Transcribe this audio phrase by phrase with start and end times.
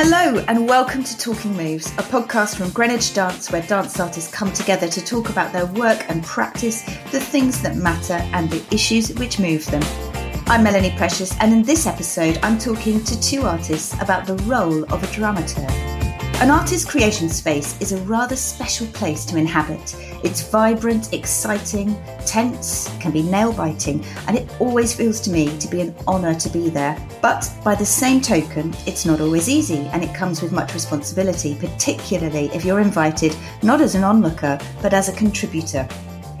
[0.00, 4.52] Hello, and welcome to Talking Moves, a podcast from Greenwich Dance where dance artists come
[4.52, 9.12] together to talk about their work and practice, the things that matter, and the issues
[9.14, 9.82] which move them.
[10.46, 14.84] I'm Melanie Precious, and in this episode, I'm talking to two artists about the role
[14.84, 15.87] of a dramaturg.
[16.40, 19.96] An artist's creation space is a rather special place to inhabit.
[20.22, 25.66] It's vibrant, exciting, tense, can be nail biting, and it always feels to me to
[25.66, 26.96] be an honour to be there.
[27.20, 31.56] But by the same token, it's not always easy and it comes with much responsibility,
[31.56, 35.88] particularly if you're invited not as an onlooker but as a contributor.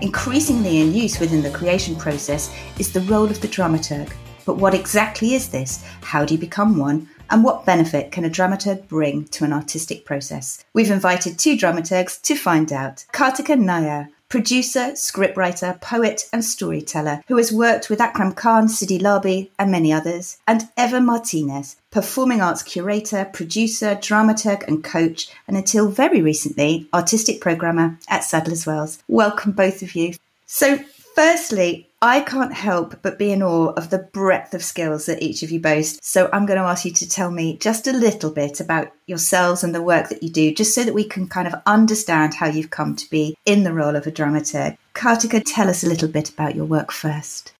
[0.00, 4.12] Increasingly in use within the creation process is the role of the dramaturg.
[4.46, 5.84] But what exactly is this?
[6.02, 7.08] How do you become one?
[7.30, 10.64] And what benefit can a dramaturg bring to an artistic process?
[10.72, 13.04] We've invited two dramaturgs to find out.
[13.12, 19.50] Karthika Naïr, producer, scriptwriter, poet, and storyteller who has worked with Akram Khan, Sidi Larbi,
[19.58, 25.88] and many others, and Eva Martinez, performing arts curator, producer, dramaturg, and coach, and until
[25.88, 29.02] very recently, artistic programmer at Sadler's Wells.
[29.08, 30.14] Welcome, both of you.
[30.46, 30.78] So,
[31.18, 35.42] firstly, I can't help but be in awe of the breadth of skills that each
[35.42, 35.98] of you boast.
[36.04, 39.64] So I'm going to ask you to tell me just a little bit about yourselves
[39.64, 42.46] and the work that you do, just so that we can kind of understand how
[42.46, 44.78] you've come to be in the role of a dramaturg.
[44.94, 47.52] Karthika, tell us a little bit about your work first.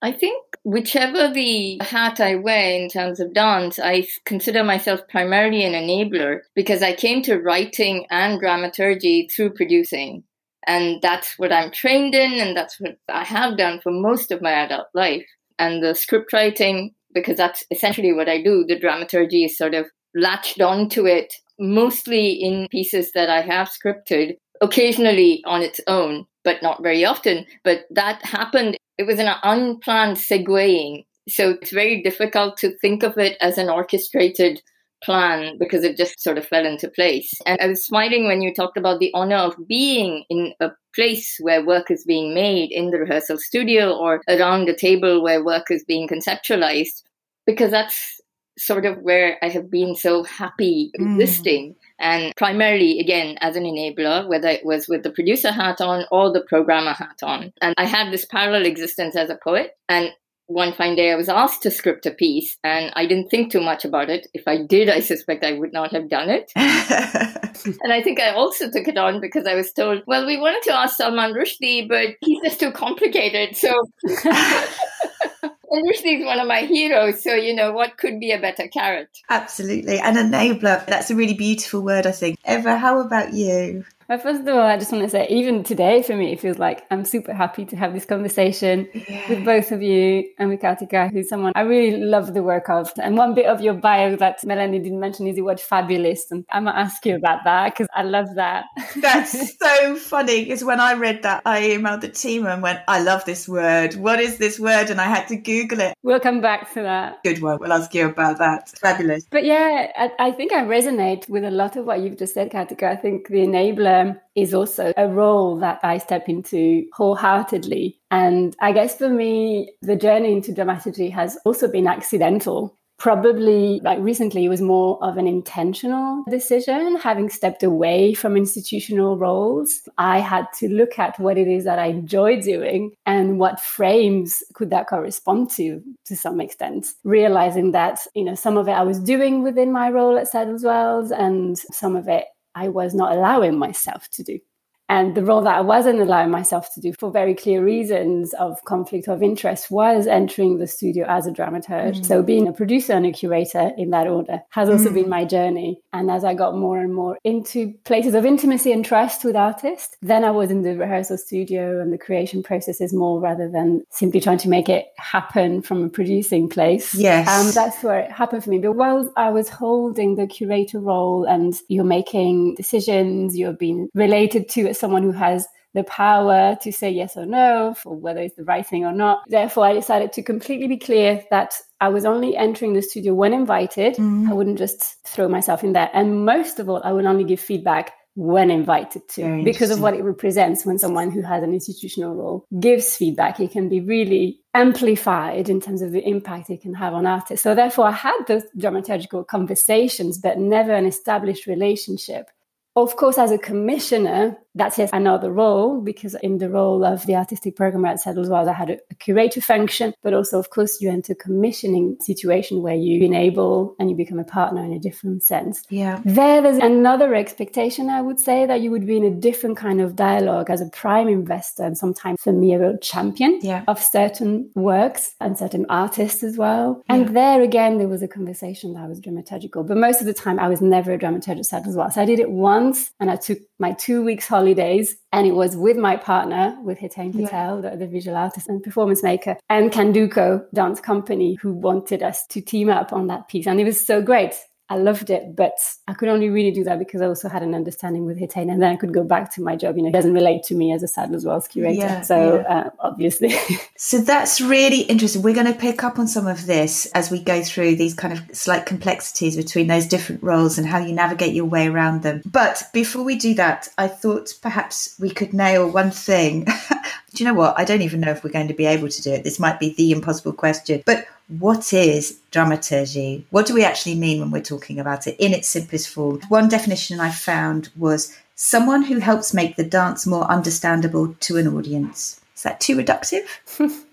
[0.00, 5.64] I think whichever the hat I wear in terms of dance, I consider myself primarily
[5.64, 10.24] an enabler because I came to writing and dramaturgy through producing.
[10.66, 14.42] And that's what I'm trained in, and that's what I have done for most of
[14.42, 15.26] my adult life.
[15.58, 19.86] And the script writing, because that's essentially what I do, the dramaturgy is sort of
[20.14, 26.62] latched onto it, mostly in pieces that I have scripted, occasionally on its own, but
[26.62, 27.46] not very often.
[27.62, 31.04] But that happened, it was an unplanned segueing.
[31.28, 34.62] So it's very difficult to think of it as an orchestrated
[35.04, 37.32] plan because it just sort of fell into place.
[37.46, 41.36] And I was smiling when you talked about the honor of being in a place
[41.40, 45.70] where work is being made in the rehearsal studio or around a table where work
[45.70, 47.02] is being conceptualized,
[47.46, 48.20] because that's
[48.58, 51.04] sort of where I have been so happy mm.
[51.04, 51.76] existing.
[51.98, 56.32] And primarily, again, as an enabler, whether it was with the producer hat on or
[56.32, 57.52] the programmer hat on.
[57.60, 59.72] And I had this parallel existence as a poet.
[59.88, 60.10] And
[60.46, 63.60] one fine day I was asked to script a piece and I didn't think too
[63.60, 64.28] much about it.
[64.32, 66.52] If I did, I suspect I would not have done it.
[66.56, 70.62] and I think I also took it on because I was told, well, we wanted
[70.64, 73.56] to ask Salman Rushdie, but he's just too complicated.
[73.56, 73.74] So.
[74.04, 74.14] And
[75.90, 79.08] Rushdie is one of my heroes, so you know what could be a better carrot?
[79.28, 80.86] Absolutely, an enabler.
[80.86, 82.38] That's a really beautiful word, I think.
[82.48, 83.84] Eva, how about you?
[84.08, 86.60] Well, first of all, I just want to say, even today for me, it feels
[86.60, 89.28] like I'm super happy to have this conversation yeah.
[89.28, 92.92] with both of you and with Karthika, who's someone I really love the work of.
[92.98, 96.30] And one bit of your bio that Melanie didn't mention is the word fabulist.
[96.30, 98.66] And I'm going to ask you about that because I love that.
[98.94, 103.02] That's so funny because when I read that, I emailed the team and went, I
[103.02, 103.96] love this word.
[103.96, 104.88] What is this word?
[104.90, 105.94] And I had to Google it.
[106.04, 107.24] We'll come back to that.
[107.24, 107.58] Good one.
[107.58, 108.68] We'll ask you about that.
[108.68, 109.26] Fabulous.
[109.28, 112.52] But yeah, I, I think I resonate with a lot of what you've just said,
[112.52, 112.84] Karthika.
[112.84, 117.98] I think the enabler um, is also a role that I step into wholeheartedly.
[118.10, 122.76] And I guess for me, the journey into dramaturgy has also been accidental.
[122.98, 126.96] Probably like recently, it was more of an intentional decision.
[126.96, 131.78] Having stepped away from institutional roles, I had to look at what it is that
[131.78, 136.86] I enjoy doing and what frames could that correspond to, to some extent.
[137.04, 140.64] Realizing that, you know, some of it I was doing within my role at Sadler's
[140.64, 142.24] Wells and some of it
[142.56, 144.40] I was not allowing myself to do.
[144.88, 148.62] And the role that I wasn't allowing myself to do for very clear reasons of
[148.64, 151.96] conflict of interest was entering the studio as a dramaturg.
[151.96, 152.06] Mm.
[152.06, 154.94] So being a producer and a curator in that order has also mm.
[154.94, 155.80] been my journey.
[155.92, 159.96] And as I got more and more into places of intimacy and trust with artists,
[160.02, 164.20] then I was in the rehearsal studio and the creation processes more rather than simply
[164.20, 166.94] trying to make it happen from a producing place.
[166.94, 167.28] Yes.
[167.28, 168.58] Um, that's where it happened for me.
[168.58, 174.48] But while I was holding the curator role and you're making decisions, you're being related
[174.50, 175.46] to someone who has
[175.76, 179.22] the power to say yes or no for whether it's the right thing or not.
[179.28, 183.34] Therefore, I decided to completely be clear that I was only entering the studio when
[183.34, 183.96] invited.
[183.96, 184.28] Mm.
[184.28, 185.90] I wouldn't just throw myself in there.
[185.92, 189.82] And most of all, I would only give feedback when invited to Very because of
[189.82, 193.80] what it represents when someone who has an institutional role gives feedback it can be
[193.80, 197.90] really amplified in terms of the impact it can have on artists so therefore i
[197.90, 202.30] had those dramaturgical conversations but never an established relationship
[202.76, 207.14] of course, as a commissioner, that's just another role because in the role of the
[207.14, 210.80] artistic programmer at Sadler's Wells, I had a, a curator function, but also, of course,
[210.80, 215.22] you enter commissioning situation where you enable and you become a partner in a different
[215.22, 215.62] sense.
[215.68, 216.00] Yeah.
[216.04, 219.80] There, there's another expectation, I would say, that you would be in a different kind
[219.80, 223.64] of dialogue as a prime investor and sometimes for me, a real champion yeah.
[223.68, 226.82] of certain works and certain artists as well.
[226.88, 230.38] And there again, there was a conversation that was dramaturgical, but most of the time
[230.38, 231.94] I was never a dramaturg at Sadler's Wells.
[231.94, 235.56] So I did it once and I took my two weeks holidays and it was
[235.56, 237.70] with my partner, with Hetain Patel, yeah.
[237.70, 242.40] the, the, visual artist and performance maker, and Candoco Dance Company, who wanted us to
[242.40, 243.46] team up on that piece.
[243.46, 244.34] And it was so great.
[244.68, 247.54] I loved it, but I could only really do that because I also had an
[247.54, 249.76] understanding with Hetain, and then I could go back to my job.
[249.76, 252.42] You know, it doesn't relate to me as a Sadler's Wells curator, yeah, so yeah.
[252.42, 253.32] Uh, obviously.
[253.76, 255.22] so that's really interesting.
[255.22, 258.12] We're going to pick up on some of this as we go through these kind
[258.12, 262.22] of slight complexities between those different roles and how you navigate your way around them.
[262.26, 266.46] But before we do that, I thought perhaps we could nail one thing.
[267.16, 267.58] do you know what?
[267.58, 269.24] I don't even know if we're going to be able to do it.
[269.24, 273.26] This might be the impossible question, but what is dramaturgy?
[273.30, 276.20] What do we actually mean when we're talking about it in its simplest form?
[276.28, 281.48] One definition I found was someone who helps make the dance more understandable to an
[281.48, 282.20] audience.
[282.36, 283.26] Is that too reductive?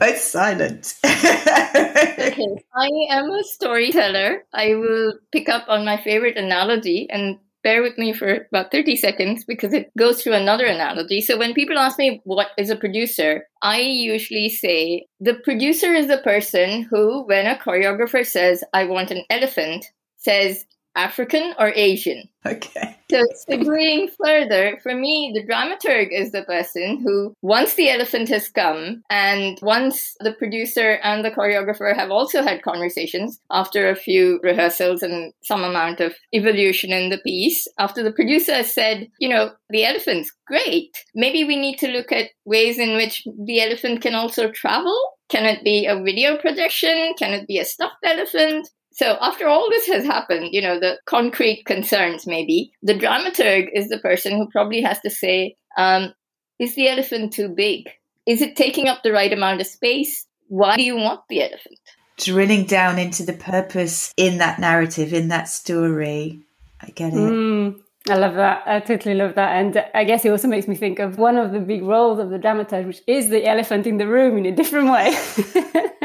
[0.00, 0.94] Both silent.
[1.06, 4.44] okay, I am a storyteller.
[4.52, 8.96] I will pick up on my favorite analogy and bear with me for about 30
[8.96, 11.20] seconds because it goes through another analogy.
[11.20, 16.08] So when people ask me what is a producer, I usually say the producer is
[16.08, 19.86] the person who, when a choreographer says, I want an elephant,
[20.16, 22.28] says, African or Asian.
[22.44, 22.96] Okay.
[23.10, 28.48] So segueing further, for me, the dramaturg is the person who, once the elephant has
[28.48, 34.40] come, and once the producer and the choreographer have also had conversations after a few
[34.42, 39.28] rehearsals and some amount of evolution in the piece, after the producer has said, you
[39.28, 44.00] know, the elephant's great, maybe we need to look at ways in which the elephant
[44.00, 44.98] can also travel.
[45.28, 47.14] Can it be a video projection?
[47.18, 48.68] Can it be a stuffed elephant?
[48.94, 53.88] So after all this has happened, you know, the concrete concerns maybe, the dramaturg is
[53.88, 56.12] the person who probably has to say, um,
[56.58, 57.88] is the elephant too big?
[58.26, 60.26] Is it taking up the right amount of space?
[60.48, 61.78] Why do you want the elephant?
[62.18, 66.40] Drilling down into the purpose in that narrative, in that story.
[66.80, 67.16] I get it.
[67.16, 68.62] Mm, I love that.
[68.66, 69.56] I totally love that.
[69.56, 72.30] And I guess it also makes me think of one of the big roles of
[72.30, 75.16] the dramaturg, which is the elephant in the room in a different way.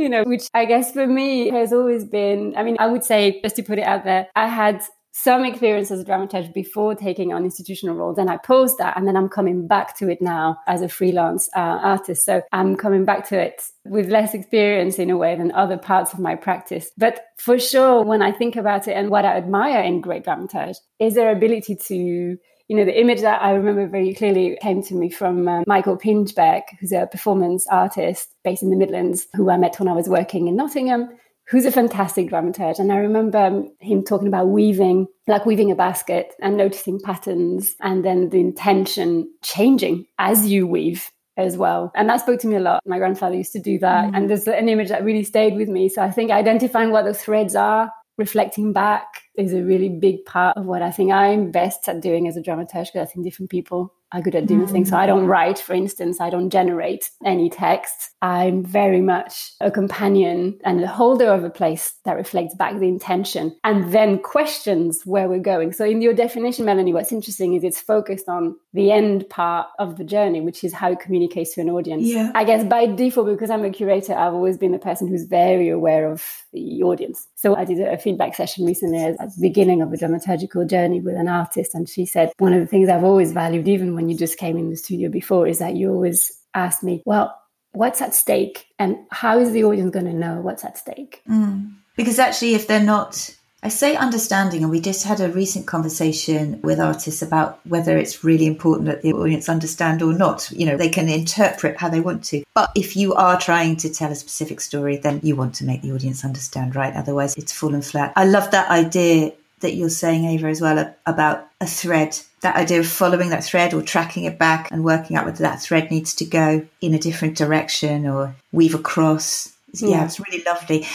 [0.00, 3.40] you know, which I guess for me has always been, I mean, I would say,
[3.42, 4.82] just to put it out there, I had
[5.12, 8.16] some experience as a dramaturg before taking on institutional roles.
[8.16, 11.50] Then I paused that and then I'm coming back to it now as a freelance
[11.54, 12.24] uh, artist.
[12.24, 16.12] So I'm coming back to it with less experience in a way than other parts
[16.12, 16.90] of my practice.
[16.96, 20.76] But for sure, when I think about it and what I admire in great dramaturge
[20.98, 22.38] is their ability to
[22.70, 25.98] you know, the image that I remember very clearly came to me from uh, Michael
[25.98, 30.08] Pinchbeck, who's a performance artist based in the Midlands, who I met when I was
[30.08, 31.08] working in Nottingham,
[31.48, 32.78] who's a fantastic dramaturg.
[32.78, 37.74] And I remember um, him talking about weaving, like weaving a basket and noticing patterns
[37.80, 41.90] and then the intention changing as you weave as well.
[41.96, 42.82] And that spoke to me a lot.
[42.86, 44.04] My grandfather used to do that.
[44.04, 44.14] Mm-hmm.
[44.14, 45.88] And there's an image that really stayed with me.
[45.88, 50.56] So I think identifying what the threads are reflecting back is a really big part
[50.56, 53.50] of what I think I'm best at doing as a dramaturg because I think different
[53.50, 54.72] people are good at doing mm-hmm.
[54.72, 54.90] things.
[54.90, 58.10] So I don't write, for instance, I don't generate any text.
[58.22, 62.88] I'm very much a companion and a holder of a place that reflects back the
[62.88, 65.72] intention and then questions where we're going.
[65.72, 69.96] So in your definition, Melanie, what's interesting is it's focused on the end part of
[69.96, 72.02] the journey, which is how it communicates to an audience.
[72.04, 72.32] Yeah.
[72.34, 75.68] I guess by default, because I'm a curator, I've always been the person who's very
[75.68, 77.28] aware of the audience.
[77.36, 81.28] So I did a feedback session recently at beginning of a dramaturgical journey with an
[81.28, 81.74] artist.
[81.74, 84.56] And she said, one of the things I've always valued, even when you just came
[84.56, 87.36] in the studio before, is that you always ask me, well,
[87.72, 91.22] what's at stake and how is the audience going to know what's at stake?
[91.28, 91.72] Mm.
[91.96, 96.60] Because actually, if they're not I say understanding, and we just had a recent conversation
[96.62, 100.50] with artists about whether it's really important that the audience understand or not.
[100.50, 102.42] You know, they can interpret how they want to.
[102.54, 105.82] But if you are trying to tell a specific story, then you want to make
[105.82, 106.94] the audience understand, right?
[106.94, 108.14] Otherwise, it's fallen flat.
[108.16, 112.18] I love that idea that you're saying, Ava, as well about a thread.
[112.40, 115.60] That idea of following that thread or tracking it back and working out whether that
[115.60, 119.54] thread needs to go in a different direction or weave across.
[119.74, 120.86] Yeah, yeah it's really lovely.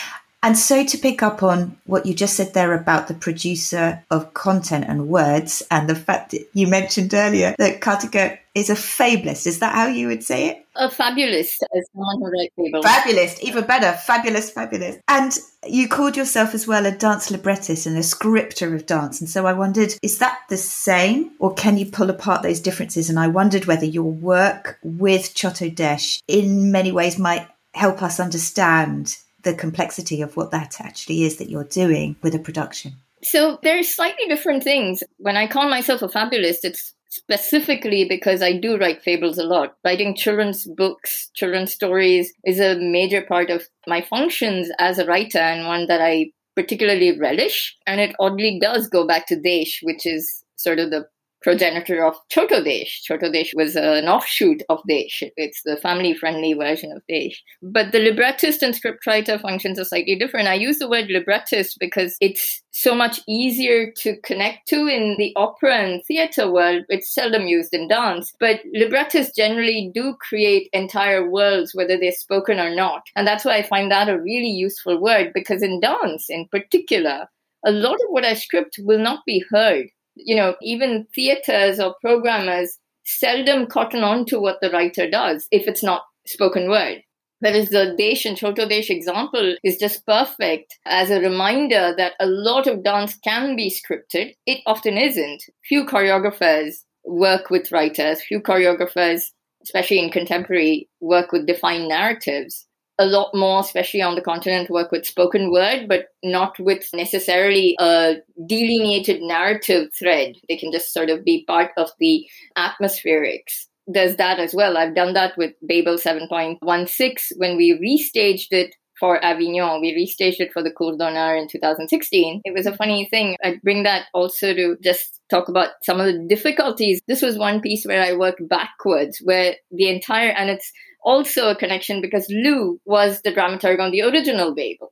[0.46, 4.36] And so to pick up on what you just said there about the producer of
[4.36, 9.48] content and words and the fact that you mentioned earlier that Kartika is a fabulist.
[9.48, 10.66] Is that how you would say it?
[10.75, 12.86] A fabulist, as someone who writes fables.
[12.86, 13.92] Fabulist, even better.
[13.94, 14.98] Fabulous, fabulous.
[15.08, 15.36] And
[15.66, 19.20] you called yourself as well a dance librettist and a scripter of dance.
[19.20, 23.10] And so I wondered, is that the same or can you pull apart those differences?
[23.10, 28.20] And I wondered whether your work with Chotto Desh in many ways might help us
[28.20, 32.96] understand the complexity of what that actually is that you're doing with a production.
[33.24, 35.04] So there's slightly different things.
[35.18, 39.75] When I call myself a fabulist, it's specifically because I do write fables a lot.
[39.86, 45.40] Writing children's books, children's stories is a major part of my functions as a writer
[45.40, 47.75] and one that I particularly relish.
[47.88, 51.06] And it oddly does go back to Desh, which is sort of the
[51.46, 53.04] progenitor of Chotto Desh.
[53.08, 55.22] Chotto Desh was an offshoot of Desh.
[55.38, 57.40] It's the family-friendly version of Desh.
[57.62, 60.48] But the librettist and scriptwriter functions are slightly different.
[60.48, 65.34] I use the word librettist because it's so much easier to connect to in the
[65.36, 66.84] opera and theater world.
[66.90, 68.34] It's seldom used in dance.
[68.40, 73.04] But librettists generally do create entire worlds, whether they're spoken or not.
[73.16, 77.28] And that's why I find that a really useful word because in dance in particular,
[77.68, 81.96] a lot of what I script will not be heard you know, even theaters or
[82.02, 87.02] programmers seldom cotton on to what the writer does if it's not spoken word.
[87.40, 92.26] Whereas the Desh and Chotto Desh example is just perfect as a reminder that a
[92.26, 94.34] lot of dance can be scripted.
[94.46, 95.44] It often isn't.
[95.68, 99.26] Few choreographers work with writers, few choreographers,
[99.64, 102.66] especially in contemporary, work with defined narratives
[102.98, 107.75] a lot more, especially on the continent, work with spoken word, but not with necessarily
[107.80, 108.16] a
[108.48, 110.36] delineated narrative thread.
[110.48, 112.25] They can just sort of be part of the
[112.58, 113.68] atmospherics.
[113.88, 114.78] There's that as well.
[114.78, 119.82] I've done that with Babel 7.16 when we restaged it for Avignon.
[119.82, 122.42] We restaged it for the Cour d'honneur in 2016.
[122.46, 123.36] It was a funny thing.
[123.44, 127.02] I'd bring that also to just talk about some of the difficulties.
[127.08, 130.72] This was one piece where I worked backwards, where the entire, and it's
[131.06, 134.92] also a connection because Lou was the dramaturg on the original Babel.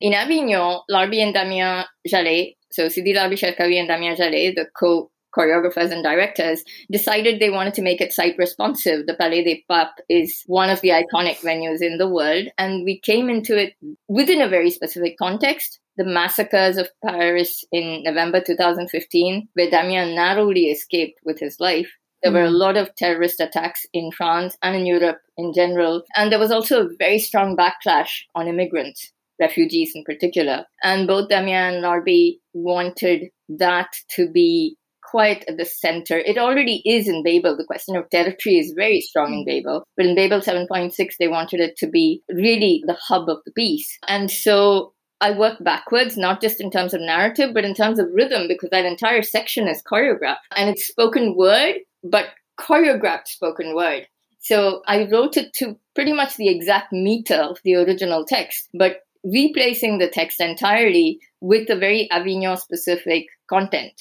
[0.00, 5.10] In Avignon, Larbi and Damien Jalet, so Sidi Larbi Cherkaoui and Damien Jalet, the co
[5.36, 9.06] choreographers and directors, decided they wanted to make it site responsive.
[9.06, 13.00] The Palais des Papes is one of the iconic venues in the world, and we
[13.00, 13.74] came into it
[14.08, 15.80] within a very specific context.
[15.96, 21.90] The massacres of Paris in November 2015, where Damien narrowly escaped with his life.
[22.22, 22.58] There were a mm.
[22.58, 26.02] lot of terrorist attacks in France and in Europe in general.
[26.16, 30.64] And there was also a very strong backlash on immigrants, refugees in particular.
[30.82, 34.76] And both Damien and Larbi wanted that to be
[35.10, 36.18] quite at the center.
[36.18, 37.56] It already is in Babel.
[37.56, 39.84] The question of territory is very strong in Babel.
[39.96, 43.96] But in Babel 7.6, they wanted it to be really the hub of the piece.
[44.06, 48.08] And so I work backwards, not just in terms of narrative, but in terms of
[48.12, 52.26] rhythm, because that entire section is choreographed and it's spoken word, but
[52.58, 54.06] choreographed spoken word.
[54.40, 59.00] So I wrote it to pretty much the exact meter of the original text, but
[59.24, 63.92] replacing the text entirely with a very Avignon specific content,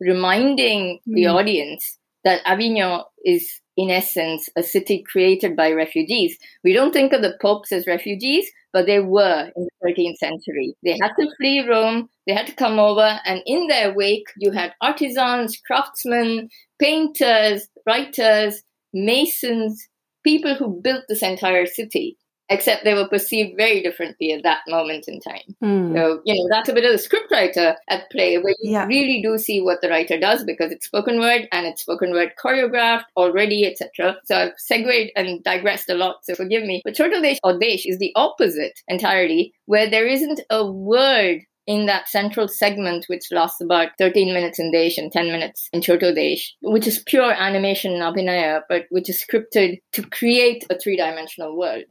[0.00, 1.14] reminding mm.
[1.14, 6.36] the audience that Avignon is, in essence, a city created by refugees.
[6.64, 10.74] We don't think of the popes as refugees, but they were in the 13th century.
[10.84, 14.50] They had to flee Rome, they had to come over, and in their wake, you
[14.50, 16.48] had artisans, craftsmen,
[16.78, 18.62] painters, writers,
[18.92, 19.88] masons,
[20.24, 22.16] people who built this entire city
[22.50, 25.54] except they were perceived very differently at that moment in time.
[25.62, 25.94] Mm.
[25.94, 28.86] So, you know, that's a bit of the scriptwriter at play where you yeah.
[28.86, 32.32] really do see what the writer does because it's spoken word and it's spoken word
[32.42, 34.16] choreographed already, etc.
[34.24, 36.82] So I've segued and digressed a lot, so forgive me.
[36.84, 41.86] But Chotto Desh or Desh is the opposite entirely, where there isn't a word in
[41.86, 46.12] that central segment, which lasts about 13 minutes in Desh and 10 minutes in Chotto
[46.12, 50.96] Desh, which is pure animation and abhinaya, but which is scripted to create a three
[50.96, 51.84] dimensional world.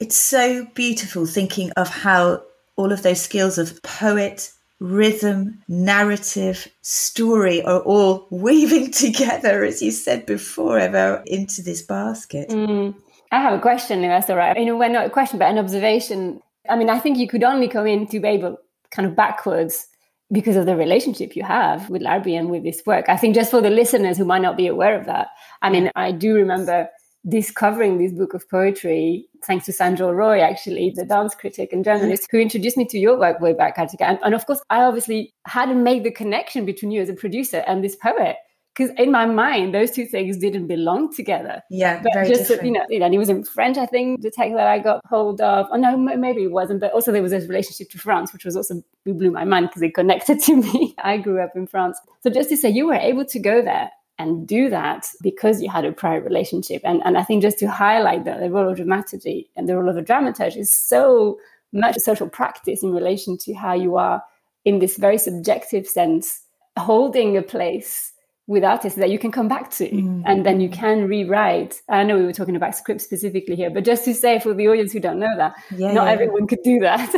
[0.00, 2.42] It's so beautiful thinking of how
[2.76, 9.90] all of those skills of poet, rhythm, narrative, story are all weaving together, as you
[9.90, 12.48] said before, Eva, into this basket.
[12.48, 12.94] Mm.
[13.30, 14.56] I have a question, if that's all right.
[14.58, 16.42] You know, well, not a question, but an observation.
[16.68, 18.58] I mean, I think you could only come into Babel
[18.90, 19.86] kind of backwards
[20.30, 23.08] because of the relationship you have with Larbi and with this work.
[23.08, 25.28] I think just for the listeners who might not be aware of that,
[25.60, 26.88] I mean, I do remember
[27.28, 32.28] discovering this book of poetry thanks to Sanjoy Roy, actually, the dance critic and journalist
[32.30, 34.02] who introduced me to your work way back, Karthika.
[34.02, 37.62] And, and of course, I obviously hadn't made the connection between you as a producer
[37.66, 38.36] and this poet
[38.74, 42.64] because in my mind those two things didn't belong together yeah but just different.
[42.64, 44.78] you know you know and it was in french i think the text that i
[44.78, 47.98] got hold of oh no maybe it wasn't but also there was this relationship to
[47.98, 51.50] france which was also blew my mind because it connected to me i grew up
[51.54, 53.90] in france so just to say you were able to go there
[54.22, 57.70] and do that because you had a prior relationship and, and i think just to
[57.70, 61.38] highlight that the role of dramaturgy and the role of a dramaturge is so
[61.72, 64.22] much social practice in relation to how you are
[64.64, 66.42] in this very subjective sense
[66.78, 68.12] holding a place
[68.46, 70.22] with artists that you can come back to mm.
[70.26, 71.80] and then you can rewrite.
[71.88, 74.68] I know we were talking about script specifically here, but just to say for the
[74.68, 76.12] audience who don't know that, yeah, not yeah.
[76.12, 77.14] everyone could do that,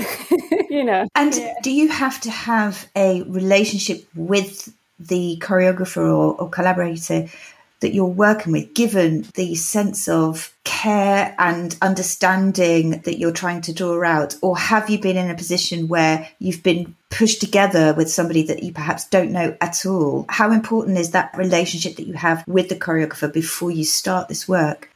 [0.71, 1.09] you know.
[1.15, 1.55] And yeah.
[1.63, 4.73] do you have to have a relationship with
[5.09, 7.29] the choreographer or, or collaborator
[7.81, 13.75] that you're working with, given the sense of care and understanding that you're trying to
[13.75, 14.37] draw out?
[14.41, 18.63] Or have you been in a position where you've been pushed together with somebody that
[18.63, 20.25] you perhaps don't know at all?
[20.29, 24.49] How important is that relationship that you have with the choreographer before you start this
[24.49, 24.91] work?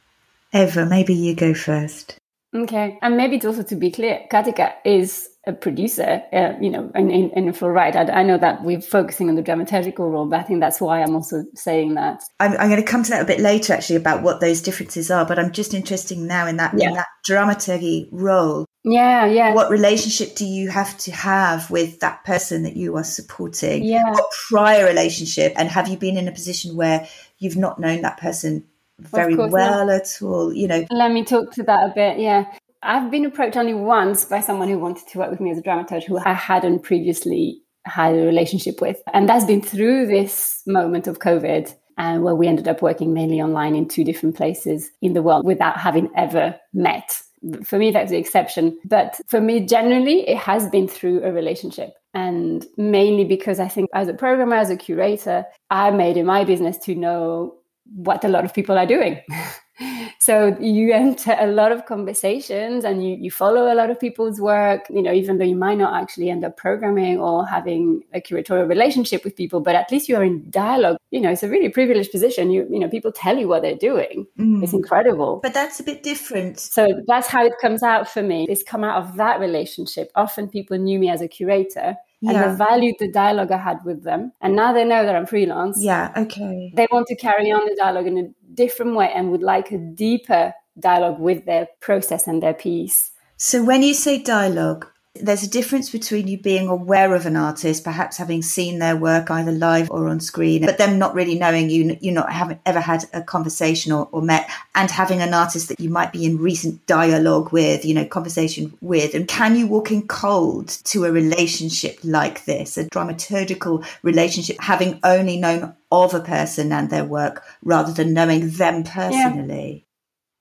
[0.53, 2.18] Eva, maybe you go first.
[2.55, 2.97] Okay.
[3.01, 7.09] And maybe it's also to be clear, Karthika is a producer, uh, you know, in,
[7.11, 7.95] in, in full right.
[7.95, 11.01] I, I, know that we're focusing on the dramaturgical role, but I think that's why
[11.01, 12.23] I'm also saying that.
[12.39, 15.11] I'm, I'm, going to come to that a bit later, actually, about what those differences
[15.11, 15.25] are.
[15.25, 16.89] But I'm just interested now in that yeah.
[16.89, 18.65] in that dramaturgy role.
[18.83, 19.53] Yeah, yeah.
[19.53, 23.83] What relationship do you have to have with that person that you are supporting?
[23.83, 24.09] Yeah.
[24.09, 25.53] What prior relationship?
[25.55, 28.65] And have you been in a position where you've not known that person
[28.99, 30.53] very well at all?
[30.53, 30.85] You know.
[30.91, 32.19] Let me talk to that a bit.
[32.19, 32.45] Yeah.
[32.81, 35.61] I've been approached only once by someone who wanted to work with me as a
[35.61, 39.01] dramaturge who I hadn't previously had a relationship with.
[39.13, 43.41] And that's been through this moment of COVID and where we ended up working mainly
[43.41, 47.21] online in two different places in the world without having ever met.
[47.63, 48.77] For me, that's the exception.
[48.85, 51.93] But for me, generally, it has been through a relationship.
[52.13, 56.43] And mainly because I think as a programmer, as a curator, I made it my
[56.43, 57.58] business to know
[57.95, 59.19] what a lot of people are doing.
[60.19, 64.41] so you enter a lot of conversations and you, you follow a lot of people's
[64.41, 68.19] work you know even though you might not actually end up programming or having a
[68.19, 71.69] curatorial relationship with people but at least you're in dialogue you know it's a really
[71.69, 72.51] privileged position.
[72.51, 74.27] You you know people tell you what they're doing.
[74.37, 74.63] Mm.
[74.63, 75.39] it's incredible.
[75.41, 76.59] But that's a bit different.
[76.59, 78.45] So that's how it comes out for me.
[78.49, 80.11] It's come out of that relationship.
[80.15, 82.49] Often people knew me as a curator and yeah.
[82.49, 84.33] they valued the dialogue I had with them.
[84.41, 85.81] And now they know that I'm freelance.
[85.81, 86.71] Yeah, okay.
[86.75, 89.77] They want to carry on the dialogue in a different way and would like a
[89.77, 93.11] deeper dialogue with their process and their piece.
[93.37, 94.87] So when you say dialogue,
[95.21, 99.29] there's a difference between you being aware of an artist, perhaps having seen their work
[99.29, 102.79] either live or on screen, but them not really knowing you, you not haven't ever
[102.79, 106.37] had a conversation or, or met, and having an artist that you might be in
[106.37, 109.13] recent dialogue with, you know, conversation with.
[109.13, 114.99] And can you walk in cold to a relationship like this, a dramaturgical relationship, having
[115.03, 119.85] only known of a person and their work rather than knowing them personally?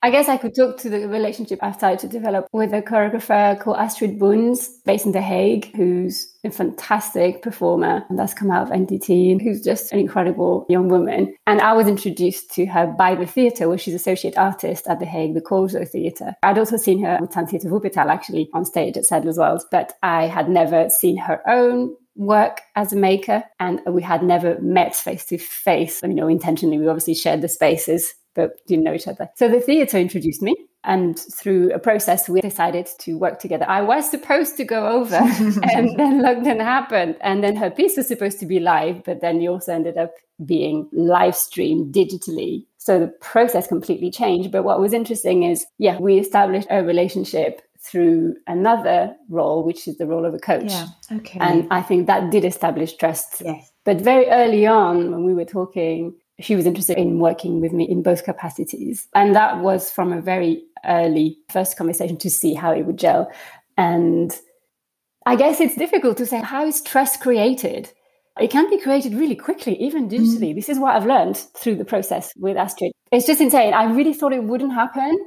[0.00, 3.58] I guess I could talk to the relationship I've started to develop with a choreographer
[3.58, 8.62] called Astrid Boons, based in The Hague, who's a fantastic performer and that's come out
[8.62, 11.34] of NDT, who's just an incredible young woman.
[11.48, 15.06] And I was introduced to her by the theatre, where she's associate artist at The
[15.06, 16.36] Hague, the Korzo Theatre.
[16.44, 20.28] I'd also seen her with Tanztheater Wuppertal actually on stage at Sadler's Wells, but I
[20.28, 25.24] had never seen her own work as a maker and we had never met face
[25.24, 29.28] to face you know intentionally we obviously shared the spaces but didn't know each other.
[29.34, 30.54] So the theatre introduced me.
[30.84, 33.66] And through a process, we decided to work together.
[33.68, 37.16] I was supposed to go over, and then lockdown happened.
[37.20, 40.12] And then her piece was supposed to be live, but then it also ended up
[40.46, 42.64] being live streamed digitally.
[42.76, 44.52] So the process completely changed.
[44.52, 49.98] But what was interesting is, yeah, we established a relationship through another role, which is
[49.98, 50.70] the role of a coach.
[50.70, 50.86] Yeah.
[51.12, 51.40] Okay.
[51.40, 53.42] And I think that did establish trust.
[53.44, 53.72] Yes.
[53.84, 57.84] But very early on, when we were talking, she was interested in working with me
[57.84, 59.08] in both capacities.
[59.14, 63.30] And that was from a very early first conversation to see how it would gel.
[63.76, 64.32] And
[65.26, 67.92] I guess it's difficult to say how is trust created?
[68.40, 70.52] It can be created really quickly, even digitally.
[70.52, 70.54] Mm.
[70.54, 72.92] This is what I've learned through the process with Astrid.
[73.10, 73.74] It's just insane.
[73.74, 75.18] I really thought it wouldn't happen.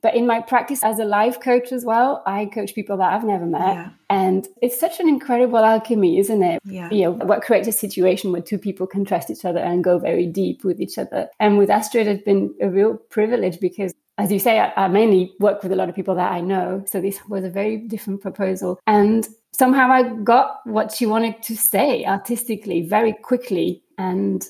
[0.00, 3.24] But in my practice as a life coach as well, I coach people that I've
[3.24, 3.74] never met.
[3.74, 3.90] Yeah.
[4.08, 6.60] And it's such an incredible alchemy, isn't it?
[6.64, 6.88] Yeah.
[6.90, 9.98] You know, what creates a situation where two people can trust each other and go
[9.98, 11.28] very deep with each other.
[11.40, 15.32] And with Astrid, it's been a real privilege because as you say, I, I, mainly
[15.38, 16.82] work with a lot of people that I know.
[16.86, 18.80] So this was a very different proposal.
[18.86, 23.82] And somehow I got what she wanted to say artistically very quickly.
[23.96, 24.44] And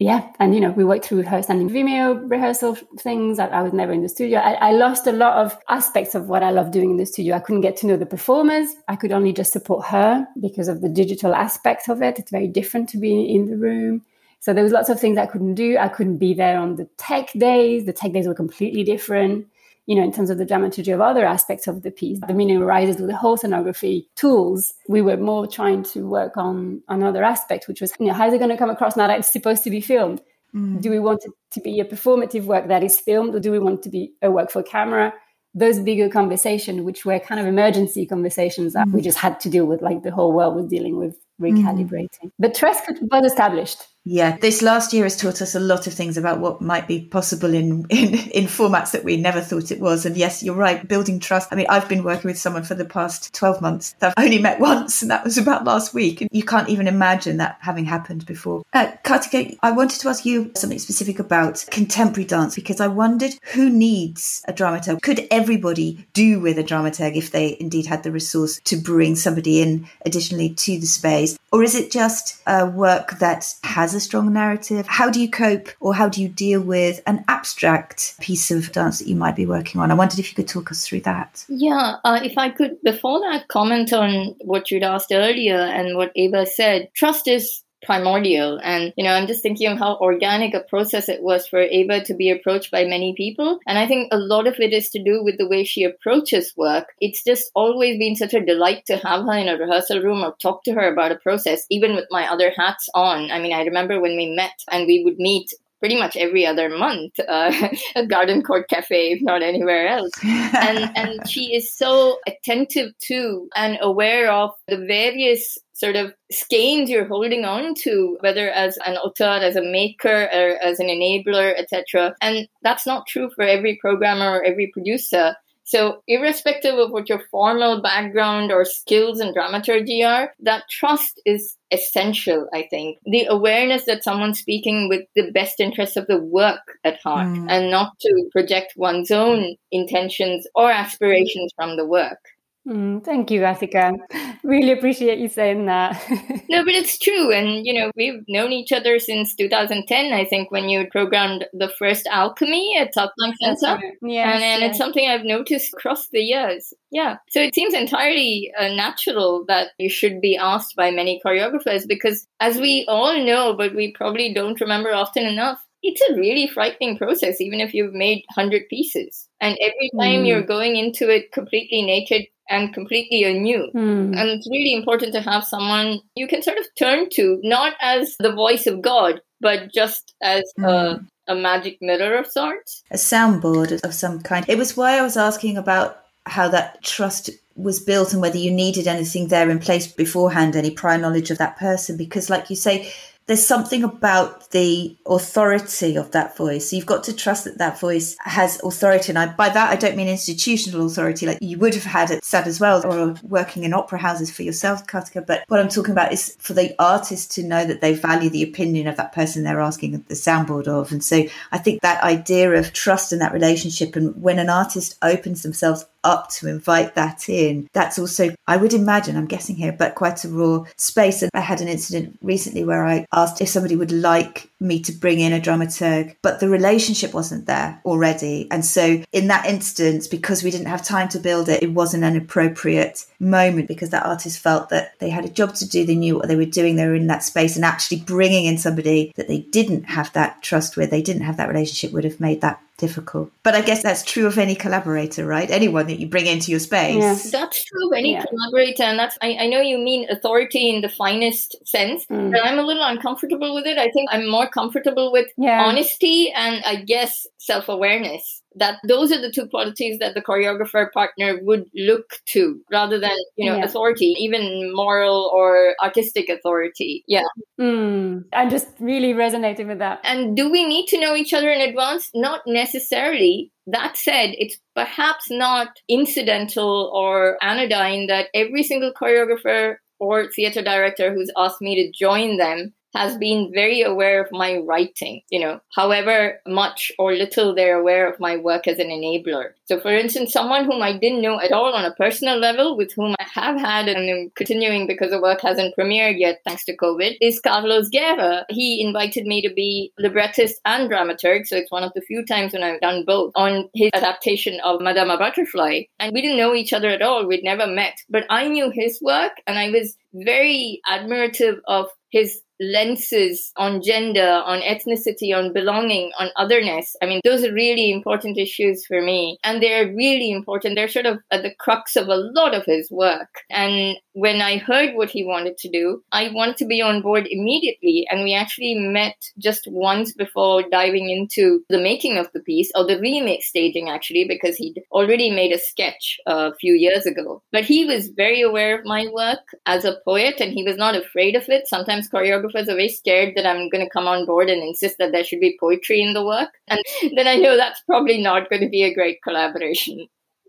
[0.00, 3.38] yeah, and you know, we worked through her standing Vimeo rehearsal things.
[3.38, 4.40] I, I was never in the studio.
[4.40, 7.36] I, I, lost a lot of aspects of what I love doing in the studio.
[7.36, 8.74] I couldn't get to know the performers.
[8.88, 12.18] I could only just support her because of the digital aspect of it.
[12.18, 14.02] It's very different to be in the room.
[14.40, 15.78] So there was lots of things I couldn't do.
[15.78, 17.86] I couldn't be there on the tech days.
[17.86, 19.46] The tech days were completely different.
[19.86, 22.62] You know, in terms of the dramaturgy of other aspects of the piece, the meaning
[22.62, 24.72] arises with the whole scenography tools.
[24.88, 28.38] We were more trying to work on another aspect, which was, you know, how's it
[28.38, 30.22] going to come across now that it's supposed to be filmed?
[30.54, 30.80] Mm.
[30.80, 33.58] Do we want it to be a performative work that is filmed, or do we
[33.58, 35.12] want it to be a work for camera?
[35.52, 38.92] Those bigger conversations, which were kind of emergency conversations that mm.
[38.92, 42.08] we just had to deal with, like the whole world was dealing with recalibrating.
[42.24, 42.30] Mm.
[42.38, 43.84] But trust was established.
[44.06, 47.00] Yeah, this last year has taught us a lot of things about what might be
[47.00, 50.04] possible in, in, in formats that we never thought it was.
[50.04, 51.48] And yes, you're right, building trust.
[51.50, 54.38] I mean, I've been working with someone for the past 12 months that I've only
[54.38, 56.20] met once, and that was about last week.
[56.20, 58.62] And you can't even imagine that having happened before.
[58.74, 63.32] Uh, Karthika, I wanted to ask you something specific about contemporary dance because I wondered
[63.54, 65.00] who needs a dramaturg?
[65.00, 69.62] Could everybody do with a dramaturg if they indeed had the resource to bring somebody
[69.62, 71.38] in additionally to the space?
[71.52, 74.86] Or is it just a work that has a strong narrative?
[74.86, 78.98] How do you cope or how do you deal with an abstract piece of dance
[78.98, 79.90] that you might be working on?
[79.90, 81.44] I wondered if you could talk us through that.
[81.48, 86.12] Yeah, uh, if I could, before that, comment on what you'd asked earlier and what
[86.14, 86.88] Eva said.
[86.94, 88.58] Trust is primordial.
[88.62, 92.04] And, you know, I'm just thinking of how organic a process it was for Ava
[92.04, 93.58] to be approached by many people.
[93.66, 96.52] And I think a lot of it is to do with the way she approaches
[96.56, 96.94] work.
[97.00, 100.34] It's just always been such a delight to have her in a rehearsal room or
[100.40, 103.30] talk to her about a process, even with my other hats on.
[103.30, 105.52] I mean, I remember when we met and we would meet
[105.84, 107.52] pretty much every other month uh,
[107.94, 110.12] at Garden Court Cafe, if not anywhere else.
[110.24, 116.88] and and she is so attentive to and aware of the various sort of skeins
[116.88, 121.52] you're holding on to, whether as an author, as a maker, or as an enabler,
[121.58, 122.14] etc.
[122.22, 125.36] And that's not true for every programmer or every producer.
[125.64, 131.56] So, irrespective of what your formal background or skills in dramaturgy are, that trust is
[131.70, 132.98] essential, I think.
[133.06, 137.46] The awareness that someone's speaking with the best interests of the work at heart mm.
[137.48, 142.18] and not to project one's own intentions or aspirations from the work.
[142.66, 143.92] Mm, thank you, Athika.
[144.44, 145.98] Really appreciate you saying that.
[146.50, 147.32] no, but it's true.
[147.32, 151.70] And, you know, we've known each other since 2010, I think, when you programmed the
[151.78, 153.80] first Alchemy at Top Line Center.
[154.02, 154.70] Yes, and, and yes.
[154.70, 156.74] it's something I've noticed across the years.
[156.90, 157.16] Yeah.
[157.30, 162.26] So it seems entirely uh, natural that you should be asked by many choreographers because,
[162.40, 166.96] as we all know, but we probably don't remember often enough, it's a really frightening
[166.96, 169.28] process, even if you've made 100 pieces.
[169.40, 170.26] And every time mm.
[170.26, 173.70] you're going into it completely naked, and completely anew.
[173.74, 174.16] Mm.
[174.16, 178.16] And it's really important to have someone you can sort of turn to, not as
[178.18, 180.66] the voice of God, but just as mm.
[180.66, 181.04] a, hmm.
[181.28, 182.82] a magic mirror of sorts.
[182.90, 184.44] A soundboard of some kind.
[184.48, 188.50] It was why I was asking about how that trust was built and whether you
[188.50, 191.96] needed anything there in place beforehand, any prior knowledge of that person.
[191.96, 192.92] Because, like you say,
[193.26, 196.68] there's something about the authority of that voice.
[196.68, 199.10] So you've got to trust that that voice has authority.
[199.10, 202.22] And I, by that, I don't mean institutional authority like you would have had at
[202.22, 205.26] SAD as well, or working in opera houses for yourself, Karthika.
[205.26, 208.42] But what I'm talking about is for the artist to know that they value the
[208.42, 210.92] opinion of that person they're asking the soundboard of.
[210.92, 214.98] And so I think that idea of trust in that relationship and when an artist
[215.00, 217.68] opens themselves up to invite that in.
[217.72, 221.22] That's also, I would imagine, I'm guessing here, but quite a raw space.
[221.22, 224.92] And I had an incident recently where I asked if somebody would like me to
[224.92, 228.48] bring in a dramaturg, but the relationship wasn't there already.
[228.50, 232.04] And so in that instance, because we didn't have time to build it, it wasn't
[232.04, 235.84] an appropriate moment because that artist felt that they had a job to do.
[235.84, 236.76] They knew what they were doing.
[236.76, 240.42] They were in that space and actually bringing in somebody that they didn't have that
[240.42, 243.30] trust with, they didn't have that relationship would have made that difficult.
[243.42, 245.50] But I guess that's true of any collaborator, right?
[245.50, 246.96] Anyone that you bring into your space.
[246.96, 247.30] Yes.
[247.30, 248.24] That's true of any yeah.
[248.24, 248.82] collaborator.
[248.82, 252.32] And that's, I, I, know you mean authority in the finest sense, mm.
[252.32, 253.78] but I'm a little uncomfortable with it.
[253.78, 255.64] I think I'm more comfortable with yeah.
[255.64, 260.90] honesty and I guess self awareness that those are the two qualities that the choreographer
[260.92, 263.64] partner would look to rather than you know yeah.
[263.64, 267.04] authority even moral or artistic authority.
[267.06, 267.24] Yeah.
[267.60, 270.00] Mm, i'm just really resonating with that.
[270.04, 272.10] And do we need to know each other in advance?
[272.14, 273.50] Not necessarily.
[273.66, 281.14] That said, it's perhaps not incidental or anodyne that every single choreographer or theater director
[281.14, 285.60] who's asked me to join them has been very aware of my writing, you know,
[285.74, 289.50] however much or little they're aware of my work as an enabler.
[289.66, 292.92] So, for instance, someone whom I didn't know at all on a personal level, with
[292.92, 296.76] whom I have had and am continuing because the work hasn't premiered yet thanks to
[296.76, 298.44] COVID, is Carlos Guerra.
[298.48, 302.52] He invited me to be librettist and dramaturg, so it's one of the few times
[302.52, 305.82] when I've done both, on his adaptation of Madama Butterfly.
[305.98, 309.00] And we didn't know each other at all, we'd never met, but I knew his
[309.02, 312.40] work and I was very admirative of his
[312.72, 316.96] lenses on gender, on ethnicity, on belonging, on otherness.
[317.02, 319.38] I mean, those are really important issues for me.
[319.44, 320.76] And they're really important.
[320.76, 323.28] They're sort of at the crux of a lot of his work.
[323.50, 327.26] And when I heard what he wanted to do, I wanted to be on board
[327.28, 328.06] immediately.
[328.08, 332.86] And we actually met just once before diving into the making of the piece, or
[332.86, 337.42] the remake staging actually, because he'd already made a sketch a few years ago.
[337.50, 340.94] But he was very aware of my work as a poet and he was not
[340.94, 341.66] afraid of it.
[341.66, 345.10] Sometimes choreographers are very scared that I'm going to come on board and insist that
[345.10, 346.50] there should be poetry in the work.
[346.68, 346.80] And
[347.16, 350.06] then I know that's probably not going to be a great collaboration.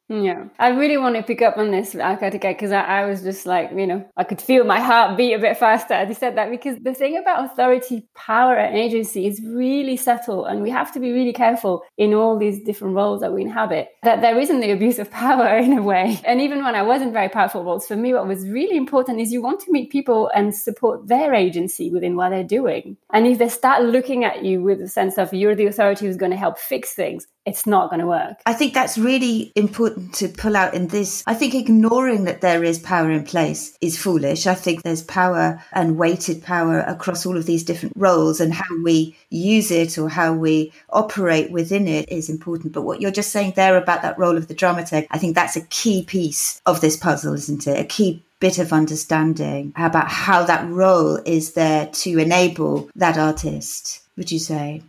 [0.08, 3.48] Yeah, I really want to pick up on this, Akatika, because I, I, was just
[3.48, 6.38] like, you know, I could feel my heart beat a bit faster as you said
[6.38, 6.52] that.
[6.52, 11.00] Because the thing about authority, power, and agency is really subtle, and we have to
[11.00, 13.90] be really careful in all these different roles that we inhabit.
[14.04, 16.22] That there isn't the abuse of power in a way.
[16.24, 19.32] And even when I wasn't very powerful roles, for me, what was really important is
[19.32, 22.98] you want to meet people and support their agency within what they're doing.
[23.12, 26.18] And if they start looking at you with a sense of you're the authority who's
[26.18, 28.42] going to help fix things, it's not going to work.
[28.46, 31.24] I think that's really important to pull out in this.
[31.28, 34.48] I think ignoring that there is power in place is foolish.
[34.48, 38.66] I think there's power and weighted power across all of these different roles and how
[38.84, 42.74] we use it or how we operate within it is important.
[42.74, 45.56] But what you're just saying there about that role of the dramaturg, I think that's
[45.56, 47.80] a key piece of this puzzle, isn't it?
[47.80, 54.02] A key bit of understanding about how that role is there to enable that artist,
[54.18, 54.82] would you say?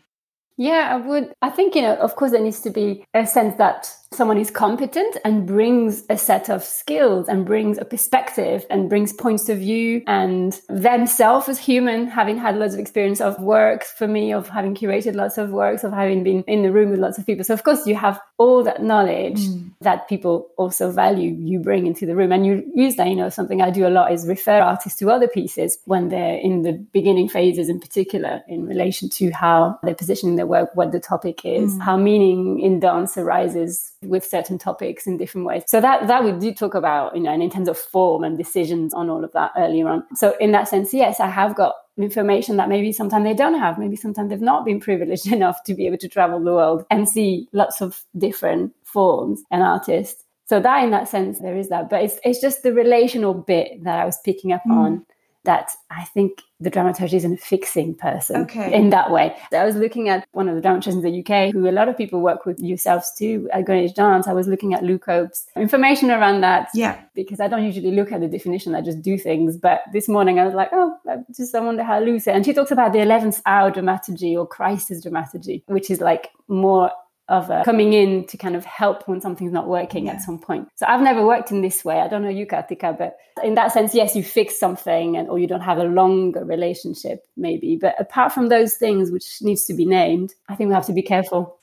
[0.56, 1.34] Yeah, I would.
[1.42, 4.50] I think, you know, of course, there needs to be a sense that someone is
[4.50, 9.58] competent and brings a set of skills and brings a perspective and brings points of
[9.58, 14.48] view and themselves as human, having had lots of experience of work for me, of
[14.48, 17.44] having curated lots of works, of having been in the room with lots of people.
[17.44, 19.70] So, of course, you have all that knowledge mm.
[19.80, 22.32] that people also value you bring into the room.
[22.32, 25.10] And you use that, you know, something I do a lot is refer artists to
[25.10, 29.94] other pieces when they're in the beginning phases, in particular, in relation to how they're
[29.94, 31.82] positioning their work, what the topic is, mm.
[31.82, 35.64] how meaning in dance arises with certain topics in different ways.
[35.66, 38.36] So that that we do talk about, you know, and in terms of form and
[38.36, 40.04] decisions on all of that earlier on.
[40.14, 43.78] So in that sense, yes, I have got information that maybe sometimes they don't have.
[43.78, 47.08] Maybe sometimes they've not been privileged enough to be able to travel the world and
[47.08, 50.22] see lots of different forms and artists.
[50.46, 51.90] So that in that sense, there is that.
[51.90, 54.76] But it's it's just the relational bit that I was picking up mm.
[54.76, 55.06] on
[55.46, 58.72] that I think the dramaturge isn't a fixing person okay.
[58.72, 59.36] in that way.
[59.52, 61.96] I was looking at one of the dramaturges in the UK who a lot of
[61.96, 64.26] people work with yourselves too at Greenwich Dance.
[64.26, 66.68] I was looking at Lou Cope's information around that.
[66.74, 67.00] Yeah.
[67.14, 69.56] Because I don't usually look at the definition, I just do things.
[69.56, 72.36] But this morning I was like, oh, I just I wonder how Lou said.
[72.36, 76.90] And she talks about the 11th hour dramaturgy or crisis dramaturgy, which is like more
[77.28, 80.12] of uh, coming in to kind of help when something's not working yeah.
[80.12, 80.68] at some point.
[80.76, 82.00] So I've never worked in this way.
[82.00, 85.38] I don't know you, Karthika, but in that sense, yes, you fix something and or
[85.38, 87.76] you don't have a longer relationship, maybe.
[87.76, 90.92] But apart from those things which needs to be named, I think we have to
[90.92, 91.58] be careful.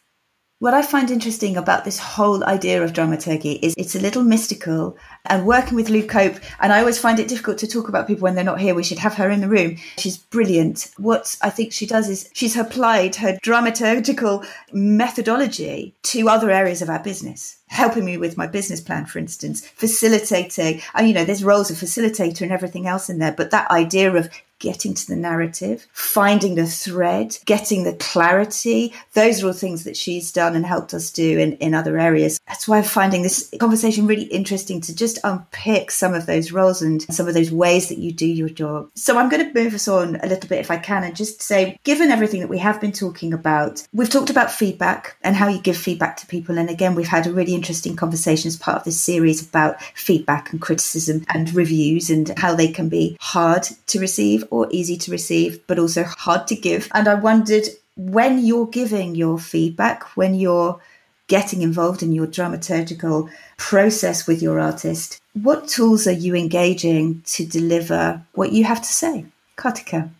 [0.63, 4.95] What I find interesting about this whole idea of dramaturgy is it's a little mystical
[5.25, 6.37] and working with Lou Cope.
[6.61, 8.73] And I always find it difficult to talk about people when they're not here.
[8.73, 9.75] We should have her in the room.
[9.97, 10.89] She's brilliant.
[10.95, 16.89] What I think she does is she's applied her dramaturgical methodology to other areas of
[16.89, 20.79] our business helping me with my business plan, for instance, facilitating.
[20.93, 24.13] And, you know, there's roles of facilitator and everything else in there, but that idea
[24.13, 24.29] of
[24.63, 28.93] getting to the narrative, finding the thread, getting the clarity.
[29.13, 32.39] Those are all things that she's done and helped us do in, in other areas.
[32.47, 36.81] That's why I'm finding this conversation really interesting to just unpick some of those roles
[36.81, 38.89] and some of those ways that you do your job.
[38.95, 41.41] So I'm going to move us on a little bit if I can and just
[41.41, 45.49] say, given everything that we have been talking about, we've talked about feedback and how
[45.49, 46.57] you give feedback to people.
[46.57, 50.53] And again, we've had a really interesting conversation as part of this series about feedback
[50.53, 55.09] and criticism and reviews and how they can be hard to receive or easy to
[55.09, 56.87] receive, but also hard to give.
[56.93, 57.63] And I wondered
[57.97, 60.79] when you're giving your feedback, when you're
[61.27, 67.43] getting involved in your dramaturgical process with your artist, what tools are you engaging to
[67.43, 69.25] deliver what you have to say?
[69.57, 70.11] Karthika.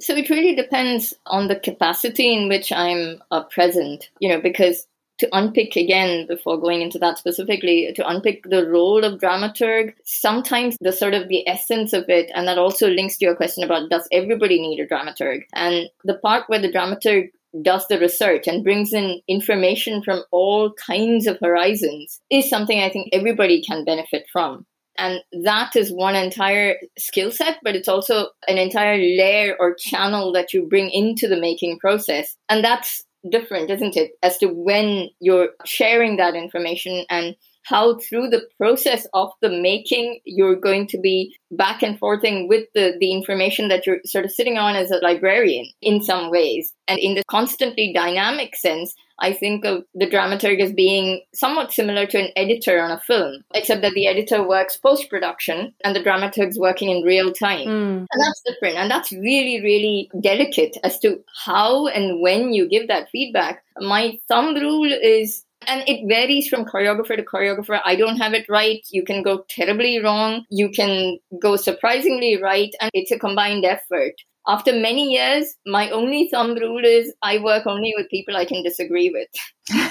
[0.00, 4.86] So it really depends on the capacity in which I'm uh, present, you know, because
[5.20, 10.76] to unpick again before going into that specifically to unpick the role of dramaturg sometimes
[10.80, 13.90] the sort of the essence of it and that also links to your question about
[13.90, 17.30] does everybody need a dramaturg and the part where the dramaturg
[17.62, 22.88] does the research and brings in information from all kinds of horizons is something i
[22.88, 24.64] think everybody can benefit from
[24.98, 30.30] and that is one entire skill set, but it's also an entire layer or channel
[30.32, 32.36] that you bring into the making process.
[32.50, 38.28] And that's different, isn't it, as to when you're sharing that information and how through
[38.28, 43.12] the process of the making, you're going to be back and forthing with the, the
[43.12, 46.72] information that you're sort of sitting on as a librarian in some ways.
[46.88, 52.06] And in the constantly dynamic sense, I think of the dramaturg as being somewhat similar
[52.06, 56.02] to an editor on a film, except that the editor works post production and the
[56.02, 57.68] dramaturg's working in real time.
[57.68, 57.98] Mm.
[57.98, 58.76] And that's different.
[58.76, 63.62] And that's really, really delicate as to how and when you give that feedback.
[63.78, 67.80] My thumb rule is and it varies from choreographer to choreographer.
[67.84, 68.80] I don't have it right.
[68.90, 70.44] You can go terribly wrong.
[70.50, 72.70] You can go surprisingly right.
[72.80, 74.14] And it's a combined effort
[74.48, 78.62] after many years, my only thumb rule is I work only with people I can
[78.62, 79.28] disagree with.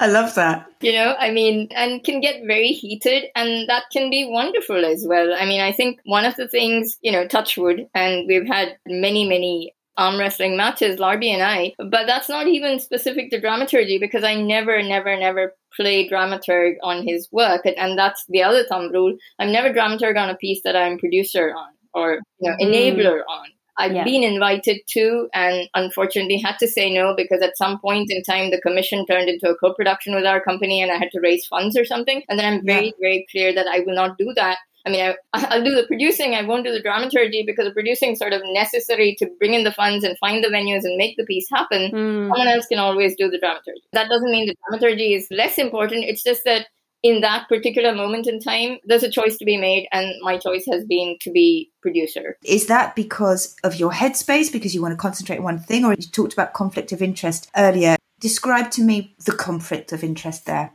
[0.00, 0.66] I love that.
[0.80, 5.06] You know, I mean, and can get very heated, and that can be wonderful as
[5.08, 5.34] well.
[5.34, 9.26] I mean, I think one of the things, you know, touchwood, and we've had many,
[9.26, 14.24] many arm wrestling matches, Larbi and I, but that's not even specific to dramaturgy because
[14.24, 17.66] I never, never, never play dramaturg on his work.
[17.66, 19.16] And, and that's the other thumb rule.
[19.38, 22.66] I'm never dramaturg on a piece that I'm producer on or you know, mm.
[22.66, 23.48] enabler on.
[23.80, 24.04] I've yeah.
[24.04, 28.50] been invited to and unfortunately had to say no because at some point in time
[28.50, 31.76] the commission turned into a co-production with our company and I had to raise funds
[31.78, 32.22] or something.
[32.28, 32.92] And then I'm very, yeah.
[33.00, 34.58] very clear that I will not do that.
[34.88, 36.34] I mean, I, will do the producing.
[36.34, 39.64] I won't do the dramaturgy because the producing is sort of necessary to bring in
[39.64, 41.90] the funds and find the venues and make the piece happen.
[41.92, 42.28] Mm.
[42.28, 43.82] Someone else can always do the dramaturgy.
[43.92, 46.04] That doesn't mean the dramaturgy is less important.
[46.04, 46.66] It's just that
[47.02, 50.66] in that particular moment in time, there's a choice to be made, and my choice
[50.70, 52.36] has been to be producer.
[52.44, 55.92] Is that because of your headspace, because you want to concentrate on one thing, or
[55.92, 57.96] you talked about conflict of interest earlier?
[58.20, 60.72] Describe to me the conflict of interest there.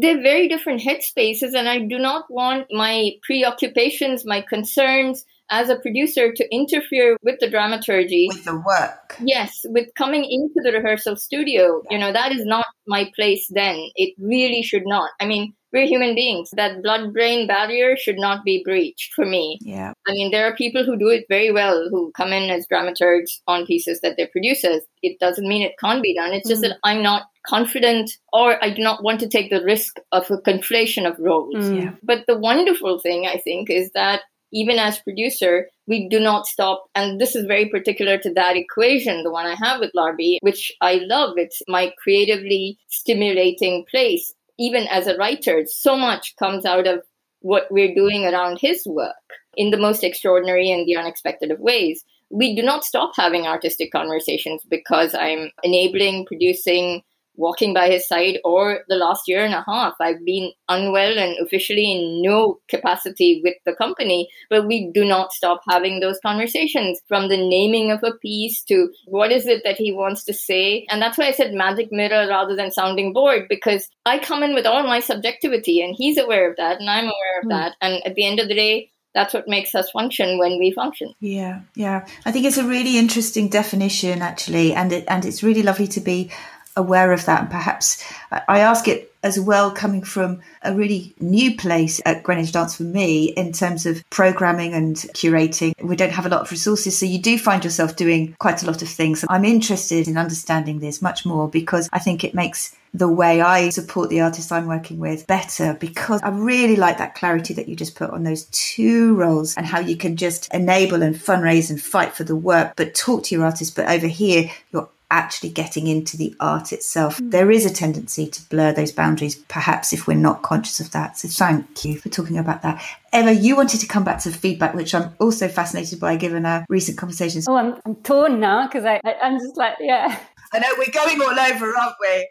[0.00, 5.78] They're very different headspaces, and I do not want my preoccupations, my concerns, as a
[5.78, 8.28] producer to interfere with the dramaturgy.
[8.28, 9.16] With the work.
[9.20, 13.76] Yes with coming into the rehearsal studio you know that is not my place then.
[13.96, 15.10] It really should not.
[15.20, 19.58] I mean we're human beings that blood brain barrier should not be breached for me
[19.60, 22.66] yeah i mean there are people who do it very well who come in as
[22.66, 26.48] dramaturgs on pieces that they produce as it doesn't mean it can't be done it's
[26.48, 26.68] just mm.
[26.68, 30.36] that i'm not confident or I do not want to take the risk of a
[30.36, 31.54] conflation of roles.
[31.54, 31.82] Mm.
[31.82, 31.94] Yeah.
[32.02, 34.20] But the wonderful thing, I think, is that
[34.52, 36.84] even as producer, we do not stop.
[36.94, 40.72] And this is very particular to that equation, the one I have with Larbi, which
[40.80, 41.34] I love.
[41.36, 44.32] It's my creatively stimulating place.
[44.58, 47.02] Even as a writer, so much comes out of
[47.40, 49.14] what we're doing around his work
[49.56, 52.04] in the most extraordinary and the unexpected of ways.
[52.30, 57.02] We do not stop having artistic conversations because I'm enabling, producing,
[57.38, 61.38] walking by his side or the last year and a half i've been unwell and
[61.38, 67.00] officially in no capacity with the company but we do not stop having those conversations
[67.08, 70.84] from the naming of a piece to what is it that he wants to say
[70.90, 74.54] and that's why i said magic mirror rather than sounding board because i come in
[74.54, 77.50] with all my subjectivity and he's aware of that and i'm aware of mm.
[77.50, 80.70] that and at the end of the day that's what makes us function when we
[80.70, 81.12] function.
[81.18, 82.06] Yeah, yeah.
[82.24, 86.00] I think it's a really interesting definition, actually, and it and it's really lovely to
[86.00, 86.30] be
[86.78, 87.42] aware of that.
[87.42, 92.52] And perhaps I ask it as well coming from a really new place at Greenwich
[92.52, 95.72] Dance for me in terms of programming and curating.
[95.82, 98.66] We don't have a lot of resources, so you do find yourself doing quite a
[98.66, 99.24] lot of things.
[99.28, 103.68] I'm interested in understanding this much more because I think it makes the way I
[103.68, 107.76] support the artists I'm working with better because I really like that clarity that you
[107.76, 111.80] just put on those two roles and how you can just enable and fundraise and
[111.80, 113.74] fight for the work, but talk to your artists.
[113.74, 117.18] But over here, you're actually getting into the art itself.
[117.18, 117.30] Mm.
[117.30, 121.18] There is a tendency to blur those boundaries, perhaps if we're not conscious of that.
[121.18, 122.82] So thank you for talking about that.
[123.12, 126.66] Eva, you wanted to come back to feedback, which I'm also fascinated by given our
[126.68, 127.46] recent conversations.
[127.48, 130.18] Oh, I'm, I'm torn now because I, I, I'm just like, yeah.
[130.52, 132.28] I know we're going all over, aren't we?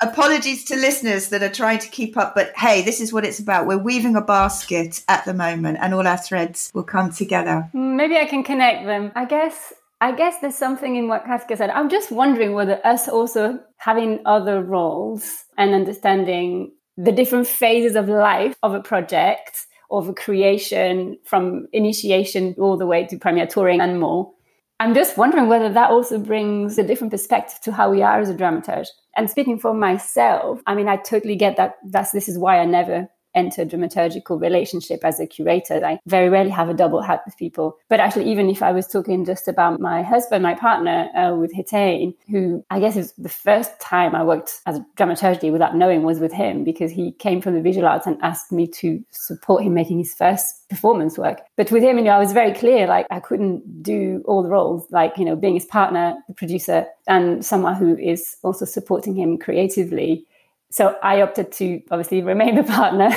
[0.00, 3.38] Apologies to listeners that are trying to keep up, but hey, this is what it's
[3.38, 3.68] about.
[3.68, 7.70] We're weaving a basket at the moment, and all our threads will come together.
[7.72, 9.12] Maybe I can connect them.
[9.14, 11.70] I guess I guess there's something in what Karthika said.
[11.70, 18.08] I'm just wondering whether us also having other roles and understanding the different phases of
[18.08, 23.80] life of a project, of a creation from initiation all the way to premiere touring
[23.80, 24.32] and more.
[24.80, 28.28] I'm just wondering whether that also brings a different perspective to how we are as
[28.28, 28.88] a dramaturge.
[29.16, 31.76] And speaking for myself, I mean, I totally get that.
[31.88, 35.84] That's this is why I never enter dramaturgical relationship as a curator.
[35.84, 37.78] I very rarely have a double hat with people.
[37.88, 41.52] But actually, even if I was talking just about my husband, my partner uh, with
[41.52, 46.02] Hetain, who I guess is the first time I worked as a dramaturgy without knowing
[46.02, 49.62] was with him because he came from the visual arts and asked me to support
[49.62, 51.40] him making his first performance work.
[51.56, 54.48] But with him, you know, I was very clear, like I couldn't do all the
[54.48, 59.14] roles, like, you know, being his partner, the producer, and someone who is also supporting
[59.14, 60.26] him creatively
[60.72, 63.10] So I opted to obviously remain the partner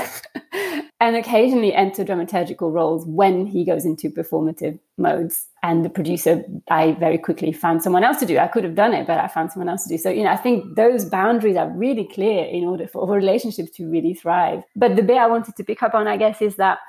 [0.99, 5.47] and occasionally enter dramaturgical roles when he goes into performative modes.
[5.63, 8.37] And the producer, I very quickly found someone else to do.
[8.37, 9.97] I could have done it, but I found someone else to do.
[9.97, 13.89] So, you know, I think those boundaries are really clear in order for relationships to
[13.89, 14.61] really thrive.
[14.75, 16.79] But the bit I wanted to pick up on, I guess, is that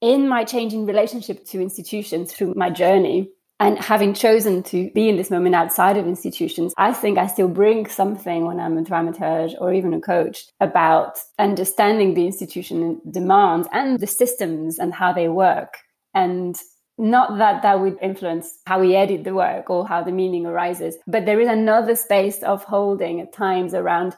[0.00, 3.30] in my changing relationship to institutions through my journey,
[3.60, 7.48] and having chosen to be in this moment outside of institutions, I think I still
[7.48, 13.68] bring something when I'm a dramaturge or even a coach about understanding the institution demands
[13.72, 15.78] and the systems and how they work.
[16.14, 16.56] And
[16.98, 20.96] not that that would influence how we edit the work or how the meaning arises,
[21.06, 24.16] but there is another space of holding at times around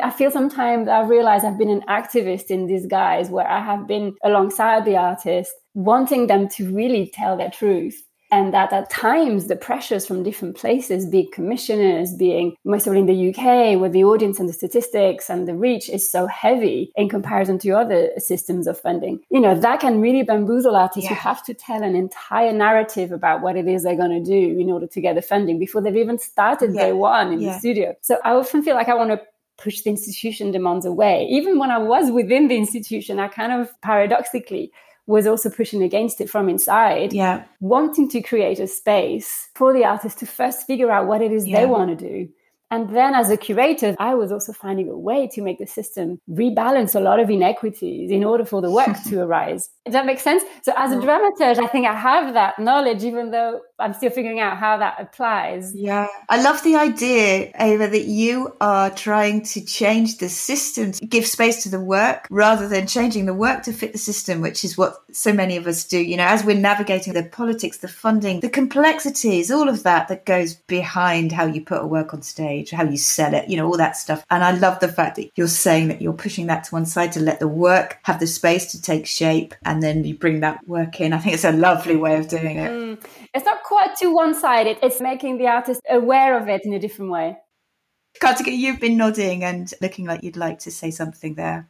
[0.00, 4.14] I feel sometimes I realize I've been an activist in disguise where I have been
[4.22, 9.56] alongside the artist, wanting them to really tell their truth and that at times the
[9.56, 14.48] pressures from different places, being commissioners, being mostly in the UK, where the audience and
[14.48, 19.20] the statistics and the reach is so heavy in comparison to other systems of funding,
[19.30, 21.16] you know, that can really bamboozle artists yeah.
[21.16, 24.58] who have to tell an entire narrative about what it is they're going to do
[24.58, 26.86] in order to get the funding before they've even started yeah.
[26.86, 27.52] day one in yeah.
[27.52, 27.94] the studio.
[28.02, 29.20] So I often feel like I want to
[29.56, 31.26] push the institution demands away.
[31.30, 34.72] Even when I was within the institution, I kind of paradoxically
[35.08, 37.12] was also pushing against it from inside.
[37.12, 37.44] Yeah.
[37.58, 41.46] Wanting to create a space for the artist to first figure out what it is
[41.46, 41.58] yeah.
[41.58, 42.28] they want to do
[42.70, 46.20] and then as a curator, I was also finding a way to make the system
[46.30, 49.70] rebalance a lot of inequities in order for the work to arise.
[49.86, 50.42] Does that make sense?
[50.62, 54.40] So as a dramaturge, I think I have that knowledge, even though I'm still figuring
[54.40, 55.74] out how that applies.
[55.74, 56.08] Yeah.
[56.28, 61.26] I love the idea, Eva, that you are trying to change the system to give
[61.26, 64.78] space to the work rather than changing the work to fit the system, which is
[64.78, 65.98] what so many of us do.
[65.98, 70.24] You know, as we're navigating the politics, the funding, the complexities, all of that that
[70.24, 73.66] goes behind how you put a work on stage how you sell it, you know,
[73.66, 74.24] all that stuff.
[74.30, 77.12] And I love the fact that you're saying that you're pushing that to one side
[77.12, 80.66] to let the work have the space to take shape and then you bring that
[80.68, 81.12] work in.
[81.12, 82.70] I think it's a lovely way of doing it.
[82.70, 83.04] Mm.
[83.34, 86.78] It's not quite too one sided, it's making the artist aware of it in a
[86.78, 87.36] different way.
[88.22, 91.68] Karthika, you've been nodding and looking like you'd like to say something there.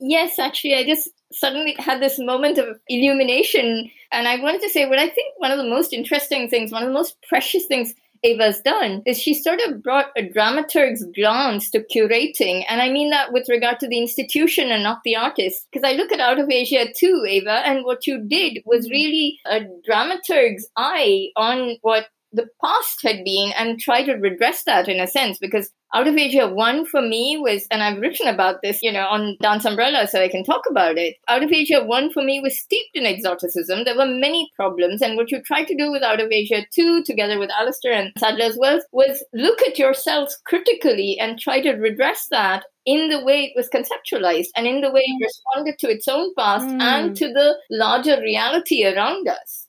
[0.00, 3.88] Yes, actually, I just suddenly had this moment of illumination.
[4.10, 6.82] And I wanted to say what I think one of the most interesting things, one
[6.82, 7.94] of the most precious things
[8.24, 12.64] Eva's done is she sort of brought a dramaturg's glance to curating.
[12.68, 15.66] And I mean that with regard to the institution and not the artist.
[15.70, 18.92] Because I look at Out of Asia too, Eva, and what you did was mm-hmm.
[18.92, 24.88] really a dramaturg's eye on what the past had been and try to redress that
[24.88, 28.62] in a sense because out of Asia, one for me was, and I've written about
[28.62, 31.14] this, you know, on Dance Umbrella, so I can talk about it.
[31.28, 33.84] Out of Asia, one for me was steeped in exoticism.
[33.84, 37.04] There were many problems, and what you tried to do with Out of Asia, too,
[37.04, 41.74] together with Alistair and Sadler as well, was look at yourselves critically and try to
[41.74, 45.88] redress that in the way it was conceptualized and in the way it responded to
[45.88, 46.82] its own past mm.
[46.82, 49.63] and to the larger reality around us.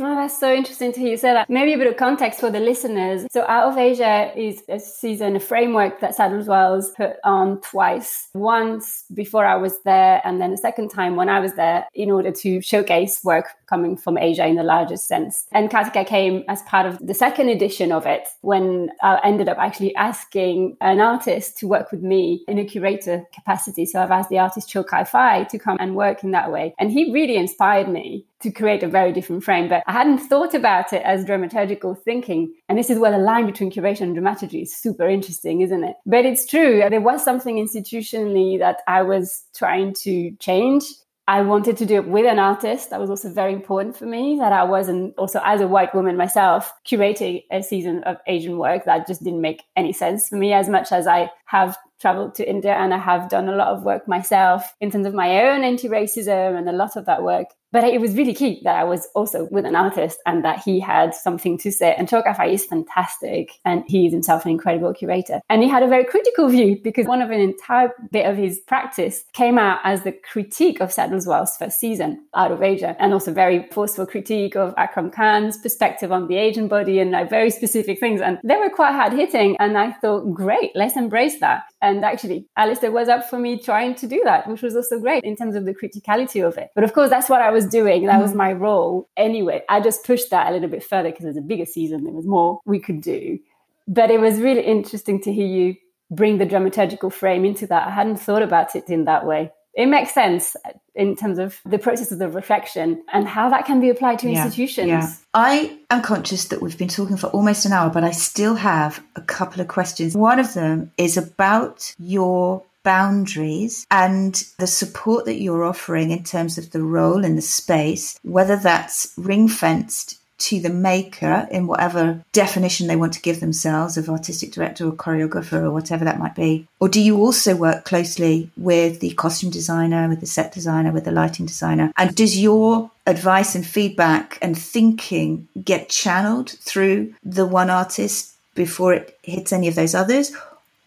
[0.00, 1.48] Oh, that's so interesting to hear you say that.
[1.48, 3.28] Maybe a bit of context for the listeners.
[3.30, 8.28] So, Out of Asia is a season, a framework that Sadler's Wells put on twice.
[8.34, 12.10] Once before I was there, and then a second time when I was there, in
[12.10, 15.46] order to showcase work coming from Asia in the largest sense.
[15.52, 19.58] And Karthika came as part of the second edition of it when I ended up
[19.58, 23.86] actually asking an artist to work with me in a curator capacity.
[23.86, 26.74] So, I've asked the artist Choy Ka Fai to come and work in that way.
[26.80, 29.68] And he really inspired me to create a very different frame.
[29.68, 32.54] But I hadn't thought about it as dramaturgical thinking.
[32.68, 35.96] And this is where the line between curation and dramaturgy is super interesting, isn't it?
[36.06, 36.82] But it's true.
[36.88, 40.84] There was something institutionally that I was trying to change.
[41.26, 42.90] I wanted to do it with an artist.
[42.90, 46.18] That was also very important for me that I wasn't also as a white woman
[46.18, 50.52] myself curating a season of Asian work that just didn't make any sense for me
[50.52, 53.84] as much as I have traveled to India and I have done a lot of
[53.84, 57.82] work myself in terms of my own anti-racism and a lot of that work but
[57.82, 61.12] it was really key that I was also with an artist and that he had
[61.12, 61.92] something to say.
[61.98, 65.40] And Kai is fantastic and he is himself an incredible curator.
[65.50, 68.60] And he had a very critical view because one of an entire bit of his
[68.60, 73.12] practice came out as the critique of Sadler's Wells' first season out of Asia and
[73.12, 77.50] also very forceful critique of Akram Khan's perspective on the Asian body and like very
[77.50, 78.20] specific things.
[78.20, 79.56] And they were quite hard hitting.
[79.58, 81.64] And I thought, great, let's embrace that.
[81.84, 85.22] And actually, Alistair was up for me trying to do that, which was also great
[85.22, 86.70] in terms of the criticality of it.
[86.74, 88.06] But of course, that's what I was doing.
[88.06, 88.36] That was mm.
[88.36, 89.10] my role.
[89.18, 92.04] Anyway, I just pushed that a little bit further because it was a bigger season.
[92.04, 93.38] There was more we could do.
[93.86, 95.76] But it was really interesting to hear you
[96.10, 97.86] bring the dramaturgical frame into that.
[97.86, 99.52] I hadn't thought about it in that way.
[99.74, 100.56] It makes sense
[100.94, 104.30] in terms of the process of the reflection and how that can be applied to
[104.30, 104.88] yeah, institutions.
[104.88, 105.12] Yeah.
[105.34, 109.02] I am conscious that we've been talking for almost an hour, but I still have
[109.16, 110.16] a couple of questions.
[110.16, 116.58] One of them is about your boundaries and the support that you're offering in terms
[116.58, 122.22] of the role in the space, whether that's ring fenced to the maker in whatever
[122.32, 126.34] definition they want to give themselves of artistic director or choreographer or whatever that might
[126.34, 126.66] be?
[126.80, 131.06] Or do you also work closely with the costume designer, with the set designer, with
[131.06, 131.92] the lighting designer?
[131.96, 138.92] And does your advice and feedback and thinking get channeled through the one artist before
[138.92, 140.36] it hits any of those others?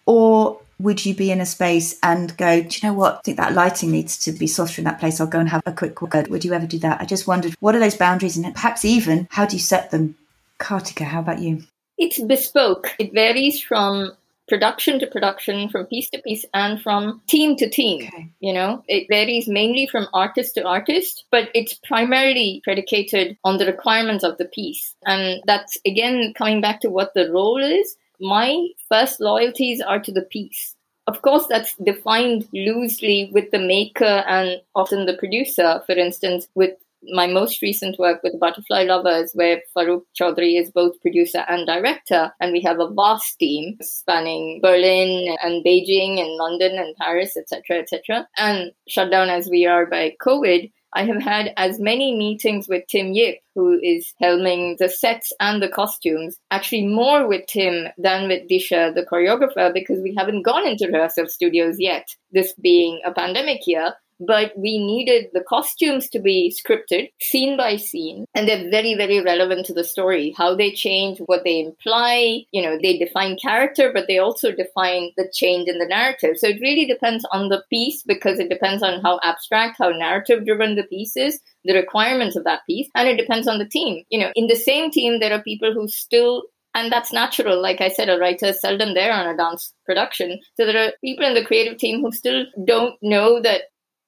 [0.06, 3.16] Or would you be in a space and go, do you know what?
[3.16, 5.20] I think that lighting needs to be softer in that place.
[5.20, 6.28] I'll go and have a quick word.
[6.28, 7.02] Would you ever do that?
[7.02, 10.16] I just wondered, what are those boundaries and perhaps even how do you set them?
[10.60, 11.64] Karthika, how about you?
[11.98, 12.96] It's bespoke.
[13.00, 14.12] It varies from
[14.48, 18.08] production to production, from piece to piece, and from team to team.
[18.08, 18.30] Okay.
[18.40, 23.66] You know, it varies mainly from artist to artist, but it's primarily predicated on the
[23.66, 24.96] requirements of the piece.
[25.06, 30.12] And that's again coming back to what the role is my first loyalties are to
[30.12, 30.76] the piece.
[31.08, 35.82] Of course, that's defined loosely with the maker and often the producer.
[35.86, 36.72] For instance, with
[37.04, 42.34] my most recent work with Butterfly Lovers, where Farooq Chaudhry is both producer and director,
[42.42, 47.80] and we have a vast team spanning Berlin and Beijing and London and Paris, etc.,
[47.80, 48.28] etc.
[48.38, 52.88] And shut down as we are by COVID, I have had as many meetings with
[52.88, 58.28] Tim Yip, who is helming the sets and the costumes, actually more with Tim than
[58.28, 63.12] with Disha, the choreographer, because we haven't gone into rehearsal studios yet, this being a
[63.12, 68.70] pandemic year but we needed the costumes to be scripted scene by scene and they're
[68.70, 72.98] very very relevant to the story how they change what they imply you know they
[72.98, 77.26] define character but they also define the change in the narrative so it really depends
[77.32, 81.40] on the piece because it depends on how abstract how narrative driven the piece is
[81.66, 84.56] the requirements of that piece and it depends on the team you know in the
[84.56, 86.44] same team there are people who still
[86.74, 87.60] and that's natural.
[87.60, 90.40] Like I said, a writer is seldom there on a dance production.
[90.56, 93.64] So there are people in the creative team who still don't know that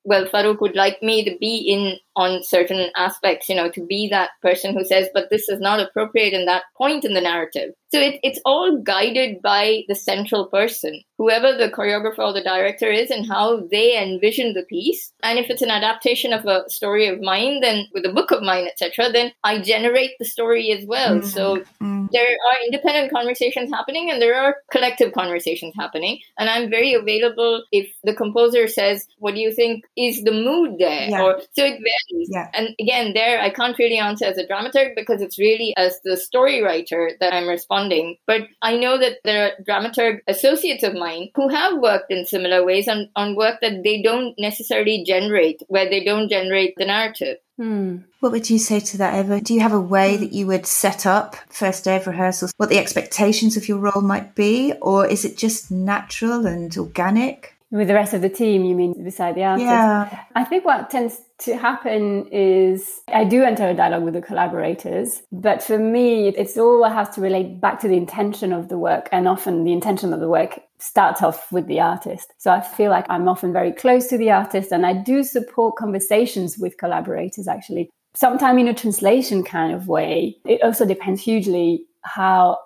[0.10, 4.10] well, Farooq would like me to be in on certain aspects, you know, to be
[4.10, 7.72] that person who says, but this is not appropriate in that point in the narrative.
[7.92, 12.92] So it, it's all guided by the central person, whoever the choreographer or the director
[12.92, 15.12] is, and how they envision the piece.
[15.24, 18.44] And if it's an adaptation of a story of mine, then with a book of
[18.44, 21.16] mine, etc., then I generate the story as well.
[21.16, 21.30] Mm-hmm.
[21.30, 22.08] So mm-hmm.
[22.12, 26.20] there are independent conversations happening, and there are collective conversations happening.
[26.38, 30.78] And I'm very available if the composer says, "What do you think is the mood
[30.78, 31.24] there?" Yeah.
[31.24, 32.49] Or so it varies yeah.
[32.53, 36.18] And again, there I can't really answer as a dramaturg because it's really as the
[36.18, 38.18] story writer that I'm responding.
[38.28, 42.66] But I know that there are dramaturg associates of mine who have worked in similar
[42.66, 47.38] ways on, on work that they don't necessarily generate, where they don't generate the narrative.
[47.57, 47.97] Hmm.
[48.22, 49.41] What would you say to that, Eva?
[49.41, 52.70] Do you have a way that you would set up first day of rehearsals, what
[52.70, 57.55] the expectations of your role might be, or is it just natural and organic?
[57.72, 59.66] With the rest of the team, you mean beside the artist?
[59.66, 60.24] Yeah.
[60.36, 65.22] I think what tends to happen is I do enter a dialogue with the collaborators,
[65.32, 69.10] but for me, it's all has to relate back to the intention of the work.
[69.12, 72.34] And often the intention of the work starts off with the artist.
[72.38, 75.76] So I feel like I'm often very close to the artist and I do support
[75.76, 77.90] conversations with collaborators actually.
[78.16, 80.38] Sometimes in a translation kind of way.
[80.46, 82.58] It also depends hugely how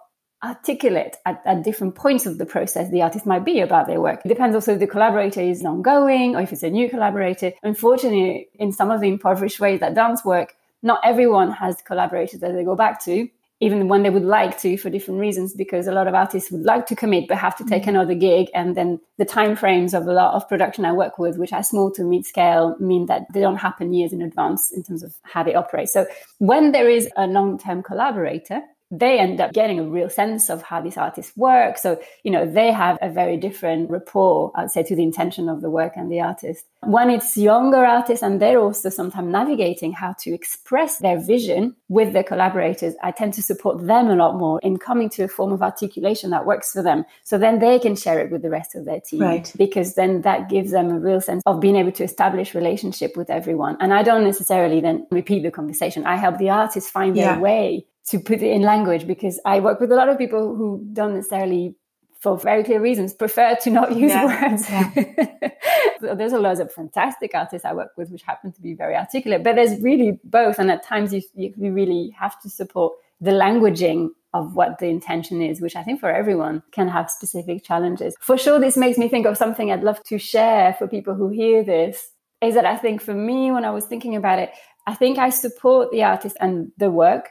[0.44, 4.22] articulate at, at, different points of the process the artist might be about their work.
[4.26, 7.54] It depends also if the collaborator is ongoing or if it's a new collaborator.
[7.64, 12.54] Unfortunately, in some of the impoverished ways that dance work, not everyone has collaborators that
[12.54, 13.30] they go back to,
[13.62, 16.64] even when they would like to for different reasons, because a lot of artists would
[16.64, 17.92] like to commit but have to take mm-hmm.
[17.92, 18.50] another gig.
[18.54, 21.64] And then the time frames of a lot of production I work with, which are
[21.64, 25.16] small to mid scale, mean that they don't happen years in advance in terms of
[25.22, 25.88] how they operate.
[25.88, 26.06] So
[26.40, 28.62] when there is a long term collaborator,
[29.00, 31.80] they end up getting a real sense of how these artists work.
[31.80, 35.62] So, you know, they have a very different rapport, I'd say, to the intention of
[35.62, 36.66] the work and the artist.
[36.82, 42.14] When it's younger artists and they're also sometimes navigating how to express their vision with
[42.14, 45.52] their collaborators, I tend to support them a lot more in coming to a form
[45.54, 47.06] of articulation that works for them.
[47.24, 49.22] So then they can share it with the rest of their team.
[49.22, 49.52] Right.
[49.58, 53.32] Because then that gives them a real sense of being able to establish relationship with
[53.32, 53.78] everyone.
[53.80, 56.06] And I don't necessarily then repeat the conversation.
[56.06, 59.80] I help the artists find their way to put it in language because I work
[59.80, 61.76] with a lot of people who don't necessarily,
[62.20, 64.50] for very clear reasons, prefer to not use yeah.
[64.50, 64.70] words.
[64.70, 64.92] Yeah.
[66.02, 68.96] so there's a lot of fantastic artists I work with which happen to be very
[68.96, 70.60] articulate, but there's really both.
[70.60, 75.42] And at times you, you really have to support the languaging of what the intention
[75.42, 78.16] is, which I think for everyone can have specific challenges.
[78.20, 81.30] For sure, this makes me think of something I'd love to share for people who
[81.30, 82.10] hear this
[82.42, 84.52] is that I think for me, when I was thinking about it,
[84.86, 87.30] I think I support the artist and the work.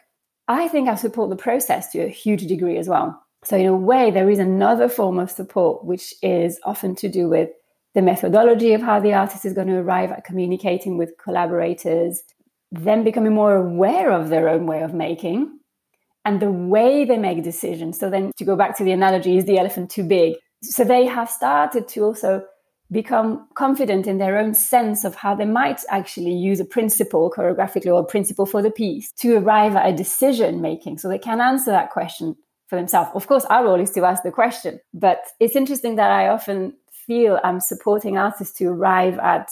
[0.53, 3.23] I think I support the process to a huge degree as well.
[3.45, 7.29] So, in a way, there is another form of support, which is often to do
[7.29, 7.49] with
[7.95, 12.23] the methodology of how the artist is going to arrive at communicating with collaborators,
[12.71, 15.59] them becoming more aware of their own way of making
[16.25, 17.99] and the way they make decisions.
[17.99, 20.35] So, then to go back to the analogy, is the elephant too big?
[20.63, 22.45] So, they have started to also
[22.93, 27.87] become confident in their own sense of how they might actually use a principle choreographically
[27.87, 31.41] or a principle for the piece to arrive at a decision making so they can
[31.41, 32.37] answer that question
[32.69, 33.11] for themselves.
[33.15, 36.75] Of course, our role is to ask the question, but it's interesting that I often
[37.07, 39.51] feel I'm supporting artists to arrive at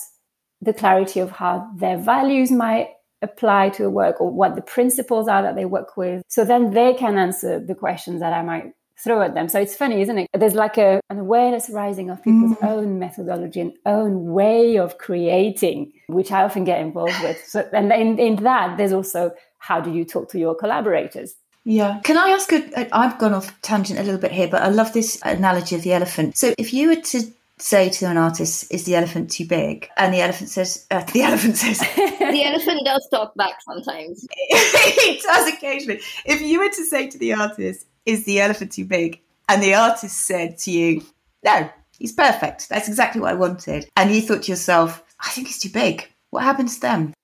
[0.60, 2.88] the clarity of how their values might
[3.22, 6.22] apply to a work or what the principles are that they work with.
[6.28, 8.72] So then they can answer the questions that I might
[9.02, 9.48] throw at them.
[9.48, 10.28] So it's funny, isn't it?
[10.32, 12.68] There's like a, an awareness rising of people's mm.
[12.68, 17.44] own methodology and own way of creating, which I often get involved with.
[17.46, 21.36] So, and in, in that, there's also how do you talk to your collaborators?
[21.64, 22.00] Yeah.
[22.04, 24.92] Can I ask a, I've gone off tangent a little bit here, but I love
[24.92, 26.36] this analogy of the elephant.
[26.36, 27.22] So if you were to
[27.58, 31.22] say to an artist, "Is the elephant too big?" and the elephant says, uh, "The
[31.22, 34.26] elephant says." the elephant does talk back sometimes.
[34.32, 36.00] it does occasionally.
[36.24, 39.20] If you were to say to the artist, is the elephant too big?
[39.48, 41.02] And the artist said to you,
[41.44, 42.68] no, he's perfect.
[42.68, 43.88] That's exactly what I wanted.
[43.96, 46.08] And you thought to yourself, I think he's too big.
[46.30, 47.14] What happens then?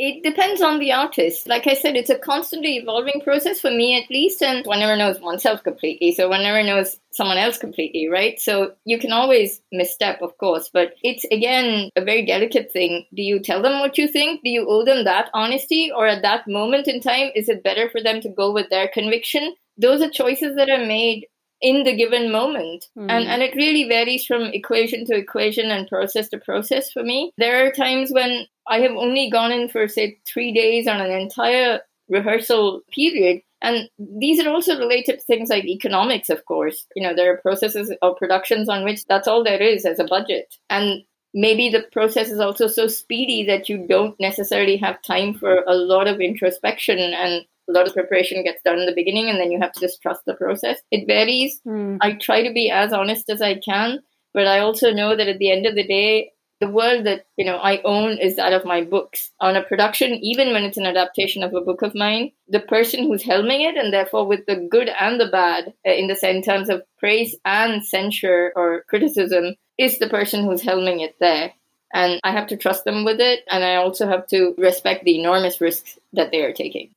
[0.00, 1.48] It depends on the artist.
[1.48, 4.96] Like I said, it's a constantly evolving process for me at least, and one never
[4.96, 6.12] knows oneself completely.
[6.12, 8.40] So one never knows someone else completely, right?
[8.40, 13.06] So you can always misstep, of course, but it's again a very delicate thing.
[13.12, 14.42] Do you tell them what you think?
[14.44, 15.90] Do you owe them that honesty?
[15.92, 18.86] Or at that moment in time, is it better for them to go with their
[18.86, 21.26] conviction those are choices that are made
[21.60, 22.86] in the given moment.
[22.96, 23.10] Mm.
[23.10, 27.32] and and it really varies from equation to equation and process to process for me.
[27.38, 31.10] There are times when i have only gone in for say 3 days on an
[31.10, 33.42] entire rehearsal period.
[33.60, 36.86] And these are also related to things like economics of course.
[36.94, 40.04] You know there are processes or productions on which that's all there is as a
[40.04, 40.54] budget.
[40.70, 41.02] And
[41.34, 45.74] maybe the process is also so speedy that you don't necessarily have time for a
[45.74, 49.50] lot of introspection and a lot of preparation gets done in the beginning and then
[49.50, 50.80] you have to just trust the process.
[50.90, 51.60] It varies.
[51.66, 51.98] Mm.
[52.00, 54.00] I try to be as honest as I can,
[54.34, 57.44] but I also know that at the end of the day, the world that you
[57.44, 59.30] know I own is that of my books.
[59.40, 63.04] On a production, even when it's an adaptation of a book of mine, the person
[63.04, 66.42] who's helming it, and therefore with the good and the bad, uh, in the in
[66.42, 71.52] terms of praise and censure or criticism, is the person who's helming it there.
[71.94, 75.18] And I have to trust them with it, and I also have to respect the
[75.18, 76.90] enormous risks that they are taking.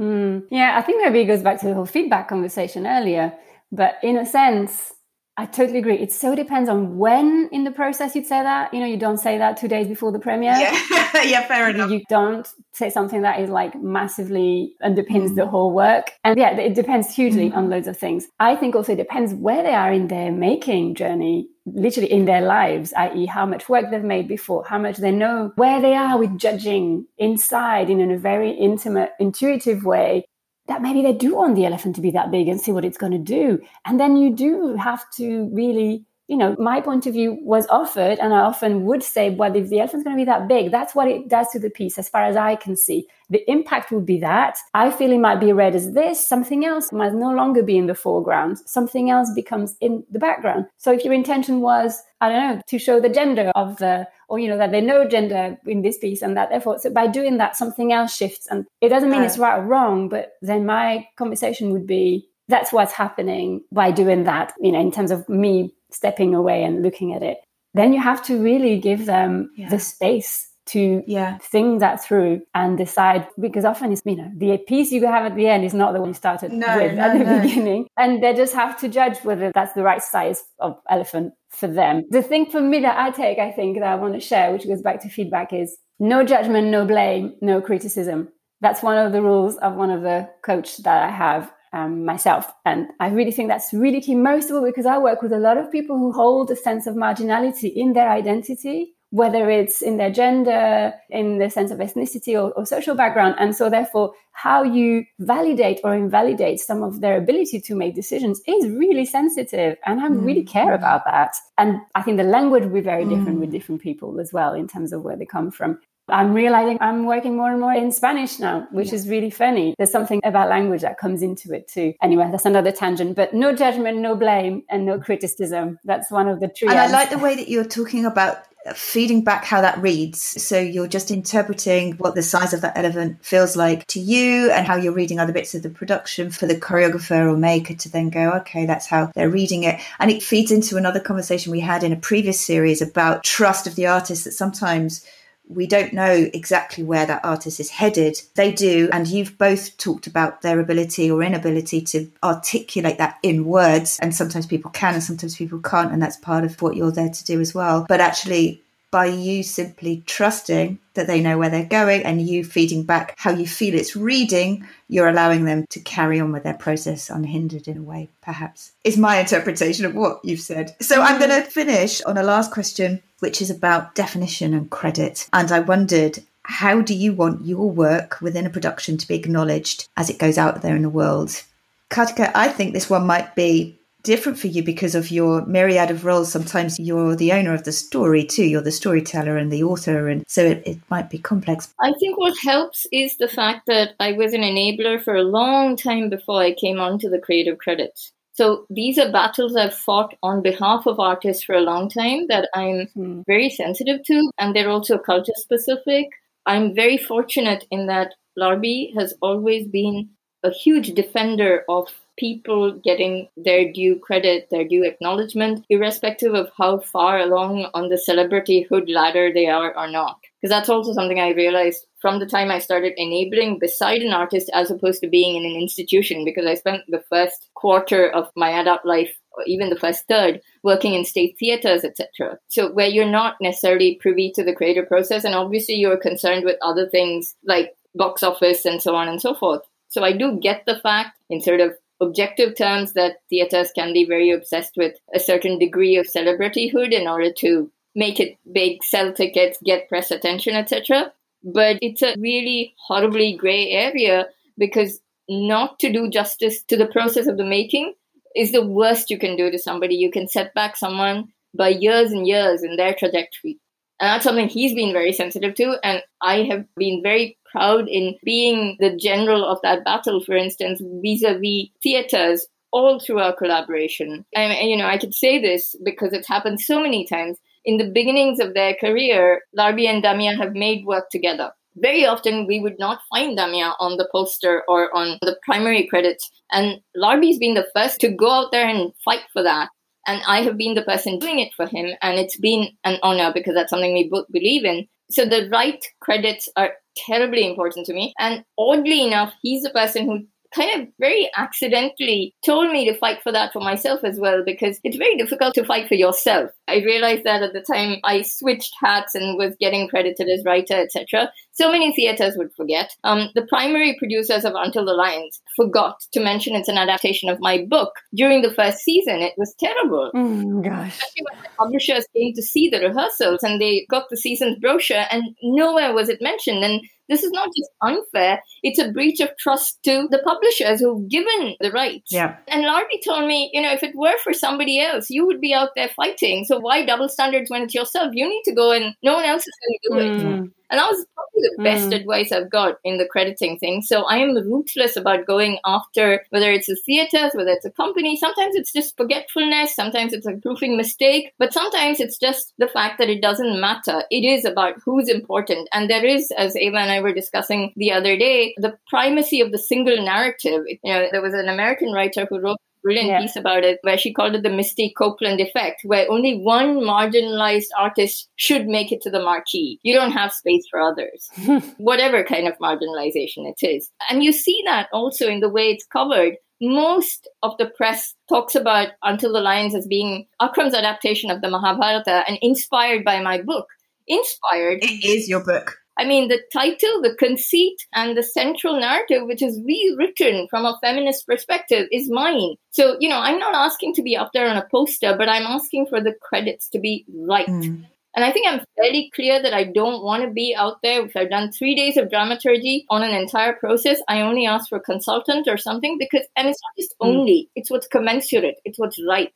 [0.00, 3.32] Mm, yeah, I think maybe it goes back to the whole feedback conversation earlier.
[3.70, 4.92] But in a sense,
[5.36, 5.98] I totally agree.
[5.98, 8.72] It so depends on when in the process you'd say that.
[8.72, 10.52] You know, you don't say that two days before the premiere.
[10.52, 11.90] Yeah, yeah, fair enough.
[11.90, 15.36] You don't say something that is like massively underpins mm.
[15.36, 16.12] the whole work.
[16.22, 17.56] And yeah, it depends hugely mm.
[17.56, 18.28] on loads of things.
[18.38, 22.42] I think also it depends where they are in their making journey, literally in their
[22.42, 26.16] lives, i.e., how much work they've made before, how much they know, where they are
[26.16, 30.26] with judging inside in a very intimate, intuitive way
[30.66, 32.98] that maybe they do want the elephant to be that big and see what it's
[32.98, 33.60] going to do.
[33.84, 38.18] And then you do have to really you know, my point of view was offered,
[38.18, 40.94] and I often would say, well, if the elephant's going to be that big, that's
[40.94, 43.06] what it does to the piece, as far as I can see.
[43.28, 44.58] The impact would be that.
[44.72, 47.86] I feel it might be read as this, something else might no longer be in
[47.86, 50.66] the foreground, something else becomes in the background.
[50.78, 54.38] So if your intention was, I don't know, to show the gender of the, or,
[54.38, 57.36] you know, that they know gender in this piece and that therefore, so by doing
[57.36, 58.46] that, something else shifts.
[58.50, 62.72] And it doesn't mean it's right or wrong, but then my conversation would be, that's
[62.72, 67.14] what's happening by doing that, you know, in terms of me stepping away and looking
[67.14, 67.38] at it,
[67.74, 69.68] then you have to really give them yeah.
[69.68, 71.36] the space to yeah.
[71.38, 75.36] think that through and decide because often it's you know the piece you have at
[75.36, 77.40] the end is not the one you started no, with no, at the no.
[77.42, 81.66] beginning and they just have to judge whether that's the right size of elephant for
[81.66, 84.52] them the thing for me that i take i think that i want to share
[84.52, 88.28] which goes back to feedback is no judgment no blame no criticism
[88.62, 92.50] that's one of the rules of one of the coach that i have um, myself.
[92.64, 95.38] And I really think that's really key, most of all because I work with a
[95.38, 99.96] lot of people who hold a sense of marginality in their identity, whether it's in
[99.96, 103.34] their gender, in the sense of ethnicity or, or social background.
[103.38, 108.40] And so, therefore, how you validate or invalidate some of their ability to make decisions
[108.46, 109.76] is really sensitive.
[109.84, 110.24] And I mm.
[110.24, 111.36] really care about that.
[111.58, 113.40] And I think the language will be very different mm.
[113.40, 115.80] with different people as well in terms of where they come from.
[116.08, 118.94] I'm realizing I'm working more and more in Spanish now, which yeah.
[118.94, 119.74] is really funny.
[119.78, 121.94] There's something about language that comes into it too.
[122.02, 125.78] Anyway, that's another tangent, but no judgment, no blame, and no criticism.
[125.84, 126.72] That's one of the triads.
[126.72, 128.44] And I like the way that you're talking about
[128.74, 130.20] feeding back how that reads.
[130.42, 134.66] So you're just interpreting what the size of that elephant feels like to you and
[134.66, 138.08] how you're reading other bits of the production for the choreographer or maker to then
[138.08, 139.80] go, okay, that's how they're reading it.
[139.98, 143.74] And it feeds into another conversation we had in a previous series about trust of
[143.74, 145.04] the artist that sometimes
[145.48, 148.20] we don't know exactly where that artist is headed.
[148.34, 148.88] They do.
[148.92, 153.98] And you've both talked about their ability or inability to articulate that in words.
[154.00, 155.92] And sometimes people can and sometimes people can't.
[155.92, 157.84] And that's part of what you're there to do as well.
[157.88, 158.62] But actually,
[158.94, 163.32] by you simply trusting that they know where they're going and you feeding back how
[163.32, 167.78] you feel it's reading, you're allowing them to carry on with their process unhindered in
[167.78, 170.76] a way, perhaps, is my interpretation of what you've said.
[170.80, 175.28] So I'm going to finish on a last question, which is about definition and credit.
[175.32, 179.88] And I wondered, how do you want your work within a production to be acknowledged
[179.96, 181.42] as it goes out there in the world?
[181.90, 186.04] Karthika, I think this one might be different for you because of your myriad of
[186.04, 186.30] roles.
[186.30, 188.44] Sometimes you're the owner of the story too.
[188.44, 191.74] You're the storyteller and the author, and so it, it, might be complex.
[191.80, 195.76] I think what helps is the fact that I was an enabler for a long
[195.76, 198.12] time before I came onto the creative credits.
[198.32, 202.48] So these are battles I've fought on behalf of artists for a long time that
[202.54, 203.22] I'm hmm.
[203.26, 206.08] very sensitive to, and they're also culture specific.
[206.46, 210.10] I'm very fortunate in that Larbi has always been
[210.42, 216.78] a huge defender of people getting their due credit, their due acknowledgement, irrespective of how
[216.78, 220.18] far along on the celebrityhood ladder they are or not.
[220.40, 224.50] Because that's also something I realized from the time I started enabling beside an artist
[224.52, 228.50] as opposed to being in an institution, because I spent the first quarter of my
[228.50, 233.04] adult life or even the first third working in state theaters etc so where you're
[233.04, 237.72] not necessarily privy to the creative process and obviously you're concerned with other things like
[237.94, 241.40] box office and so on and so forth so i do get the fact in
[241.40, 241.74] sort of
[242.06, 247.08] objective terms that theaters can be very obsessed with a certain degree of celebrityhood in
[247.08, 251.12] order to make it big, sell tickets, get press attention, etc.
[251.42, 254.26] But it's a really horribly gray area
[254.58, 257.94] because not to do justice to the process of the making
[258.36, 259.94] is the worst you can do to somebody.
[259.94, 263.58] You can set back someone by years and years in their trajectory.
[264.00, 265.78] And that's something he's been very sensitive to.
[265.82, 270.80] And I have been very proud in being the general of that battle, for instance,
[271.02, 274.24] vis a vis theaters all through our collaboration.
[274.34, 277.38] And, you know, I could say this because it's happened so many times.
[277.64, 281.52] In the beginnings of their career, Larbi and Damien have made work together.
[281.76, 286.30] Very often, we would not find Damien on the poster or on the primary credits.
[286.52, 289.70] And Larbi's been the first to go out there and fight for that.
[290.06, 291.90] And I have been the person doing it for him.
[292.02, 294.86] And it's been an honor because that's something we both believe in.
[295.10, 298.14] So the right credits are terribly important to me.
[298.18, 303.22] And oddly enough, he's the person who kind of very accidentally told me to fight
[303.22, 306.50] for that for myself as well because it's very difficult to fight for yourself.
[306.68, 310.74] I realized that at the time I switched hats and was getting credited as writer,
[310.74, 311.30] etc.
[311.52, 312.90] So many theaters would forget.
[313.04, 317.38] Um, the primary producers of Until the Lions forgot to mention it's an adaptation of
[317.40, 317.92] my book.
[318.14, 320.10] During the first season, it was terrible.
[320.14, 320.94] Oh, gosh.
[320.94, 325.04] Especially when the publishers came to see the rehearsals and they got the season's brochure
[325.10, 326.64] and nowhere was it mentioned.
[326.64, 331.08] And this is not just unfair, it's a breach of trust to the publishers who've
[331.08, 332.10] given the rights.
[332.10, 332.36] Yeah.
[332.48, 335.54] And Larbi told me, you know, if it were for somebody else, you would be
[335.54, 336.44] out there fighting.
[336.44, 338.12] So why double standards when it's yourself?
[338.14, 340.44] You need to go and no one else is going to do mm.
[340.46, 340.50] it.
[340.70, 342.00] And that was probably the best mm.
[342.00, 343.82] advice I've got in the crediting thing.
[343.82, 348.16] So I am ruthless about going after whether it's a theater, whether it's a company.
[348.16, 349.74] Sometimes it's just forgetfulness.
[349.74, 351.32] Sometimes it's a proofing mistake.
[351.38, 354.04] But sometimes it's just the fact that it doesn't matter.
[354.10, 355.68] It is about who's important.
[355.72, 359.52] And there is, as Eva and I were discussing the other day, the primacy of
[359.52, 360.62] the single narrative.
[360.66, 363.20] You know, there was an American writer who wrote brilliant yeah.
[363.20, 367.72] piece about it where she called it the Misty Copeland effect, where only one marginalized
[367.76, 369.80] artist should make it to the marquee.
[369.82, 371.58] You don't have space for others, hmm.
[371.78, 373.90] whatever kind of marginalization it is.
[374.08, 376.34] And you see that also in the way it's covered.
[376.60, 381.50] Most of the press talks about Until the Lions as being Akram's adaptation of the
[381.50, 383.66] Mahabharata and inspired by my book.
[384.06, 384.78] Inspired.
[384.82, 385.78] It is your book.
[385.96, 390.78] I mean, the title, the conceit, and the central narrative, which is rewritten from a
[390.82, 392.56] feminist perspective, is mine.
[392.70, 395.46] So, you know, I'm not asking to be up there on a poster, but I'm
[395.46, 397.46] asking for the credits to be right.
[397.46, 397.86] Mm.
[398.16, 401.04] And I think I'm fairly clear that I don't want to be out there.
[401.04, 404.78] If I've done three days of dramaturgy on an entire process, I only ask for
[404.78, 407.08] a consultant or something because, and it's not just mm.
[407.08, 409.34] only, it's what's commensurate, it's what's right.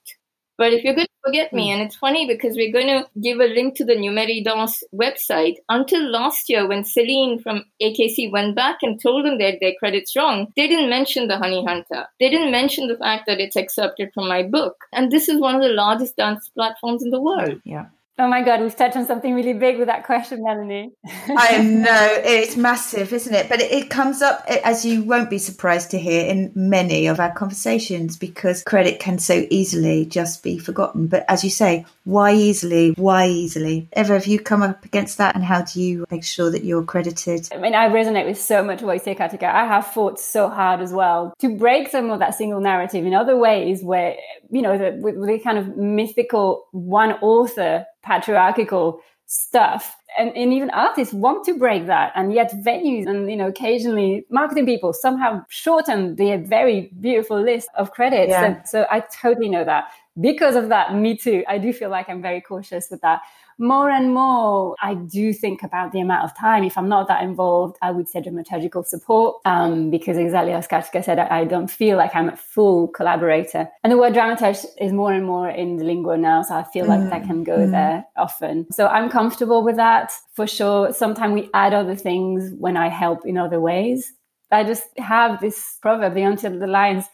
[0.58, 1.74] But if you're going to forget me, hmm.
[1.74, 5.54] and it's funny because we're going to give a link to the Numéridance website.
[5.68, 10.16] Until last year, when Celine from AKC went back and told them that their credit's
[10.16, 12.06] wrong, they didn't mention the Honey Hunter.
[12.18, 14.74] They didn't mention the fact that it's excerpted from my book.
[14.92, 17.60] And this is one of the largest dance platforms in the world.
[17.64, 17.86] Yeah.
[18.20, 20.90] Oh my God, we've touched on something really big with that question, Melanie.
[21.28, 23.48] I know it's massive, isn't it?
[23.48, 27.20] But it, it, comes up, as you won't be surprised to hear, in many of
[27.20, 31.06] our conversations because credit can so easily just be forgotten.
[31.06, 32.94] But as you say, why easily?
[32.96, 33.90] Why easily?
[33.92, 35.34] Ever have you come up against that?
[35.34, 37.46] And how do you make sure that you're credited?
[37.52, 39.44] I mean, I resonate with so much what you say, Karthika.
[39.44, 43.12] I have fought so hard as well to break some of that single narrative in
[43.12, 44.16] other ways where,
[44.50, 49.94] you know, the, the kind of mythical one author patriarchal stuff.
[50.18, 52.12] And, and even artists want to break that.
[52.14, 57.68] And yet venues and, you know, occasionally marketing people somehow shorten the very beautiful list
[57.76, 58.30] of credits.
[58.30, 58.44] Yeah.
[58.46, 59.90] And so I totally know that.
[60.20, 61.44] Because of that, me too.
[61.48, 63.20] I do feel like I'm very cautious with that
[63.58, 66.62] more and more, I do think about the amount of time.
[66.62, 71.04] If I'm not that involved, I would say dramaturgical support, um, because exactly as Karthika
[71.04, 73.68] said, I, I, don't feel like I'm a full collaborator.
[73.82, 76.86] And the word dramaturge is more and more in the lingo now, so I feel
[76.86, 77.10] like mm.
[77.10, 77.70] that can go mm.
[77.72, 78.70] there often.
[78.72, 80.92] So I'm comfortable with that for sure.
[80.92, 84.12] Sometimes we add other things when I help in other ways.
[84.52, 87.06] I just have this proverb, the until the Lions.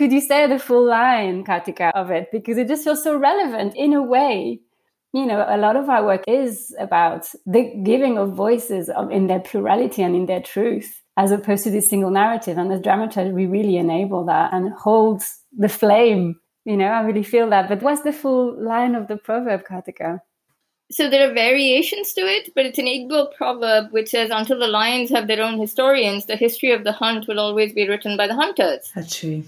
[0.00, 2.28] Could you say the full line, Karthika, of it?
[2.32, 4.60] Because it just feels so relevant in a way
[5.12, 9.40] you know, a lot of our work is about the giving of voices in their
[9.40, 12.56] plurality and in their truth, as opposed to this single narrative.
[12.58, 16.38] And as dramaturg, we really enable that and holds the flame.
[16.64, 17.68] You know, I really feel that.
[17.68, 20.20] But what's the full line of the proverb, Karthika?
[20.92, 24.66] So there are variations to it, but it's an Igbo proverb which says, "Until the
[24.68, 28.26] lions have their own historians, the history of the hunt will always be written by
[28.26, 29.44] the hunters." That's true.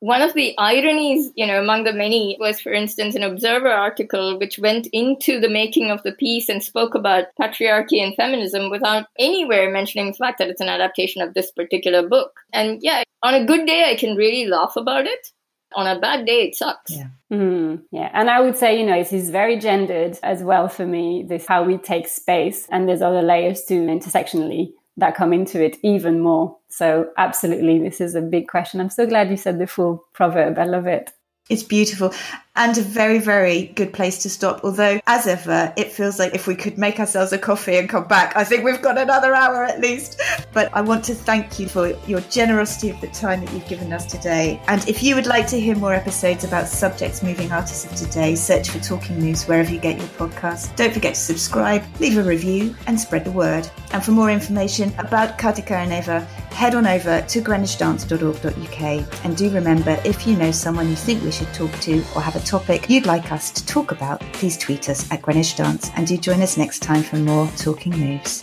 [0.00, 4.38] One of the ironies, you know, among the many was, for instance, an Observer article
[4.38, 9.06] which went into the making of the piece and spoke about patriarchy and feminism without
[9.18, 12.40] anywhere mentioning the fact that it's an adaptation of this particular book.
[12.50, 15.32] And yeah, on a good day, I can really laugh about it.
[15.76, 16.90] On a bad day, it sucks.
[16.90, 17.08] Yeah.
[17.30, 18.10] Mm, yeah.
[18.12, 21.46] And I would say, you know, it is very gendered as well for me, this
[21.46, 22.66] how we take space.
[22.70, 26.56] And there's other layers too, intersectionally that come into it even more.
[26.68, 28.80] So, absolutely, this is a big question.
[28.80, 30.58] I'm so glad you said the full proverb.
[30.58, 31.10] I love it.
[31.48, 32.14] It's beautiful
[32.60, 34.60] and a very, very good place to stop.
[34.62, 38.06] Although, as ever, it feels like if we could make ourselves a coffee and come
[38.06, 40.20] back, I think we've got another hour at least.
[40.52, 43.94] But I want to thank you for your generosity of the time that you've given
[43.94, 44.60] us today.
[44.68, 48.34] And if you would like to hear more episodes about subjects moving artists of today,
[48.34, 50.76] search for Talking Moves wherever you get your podcasts.
[50.76, 53.66] Don't forget to subscribe, leave a review, and spread the word.
[53.92, 56.20] And for more information about Karthika and Eva,
[56.52, 59.24] head on over to greenwichdance.org.uk.
[59.24, 62.36] And do remember, if you know someone you think we should talk to or have
[62.36, 66.04] a topic you'd like us to talk about, please tweet us at Greenwich Dance and
[66.04, 68.42] do join us next time for more Talking Moves.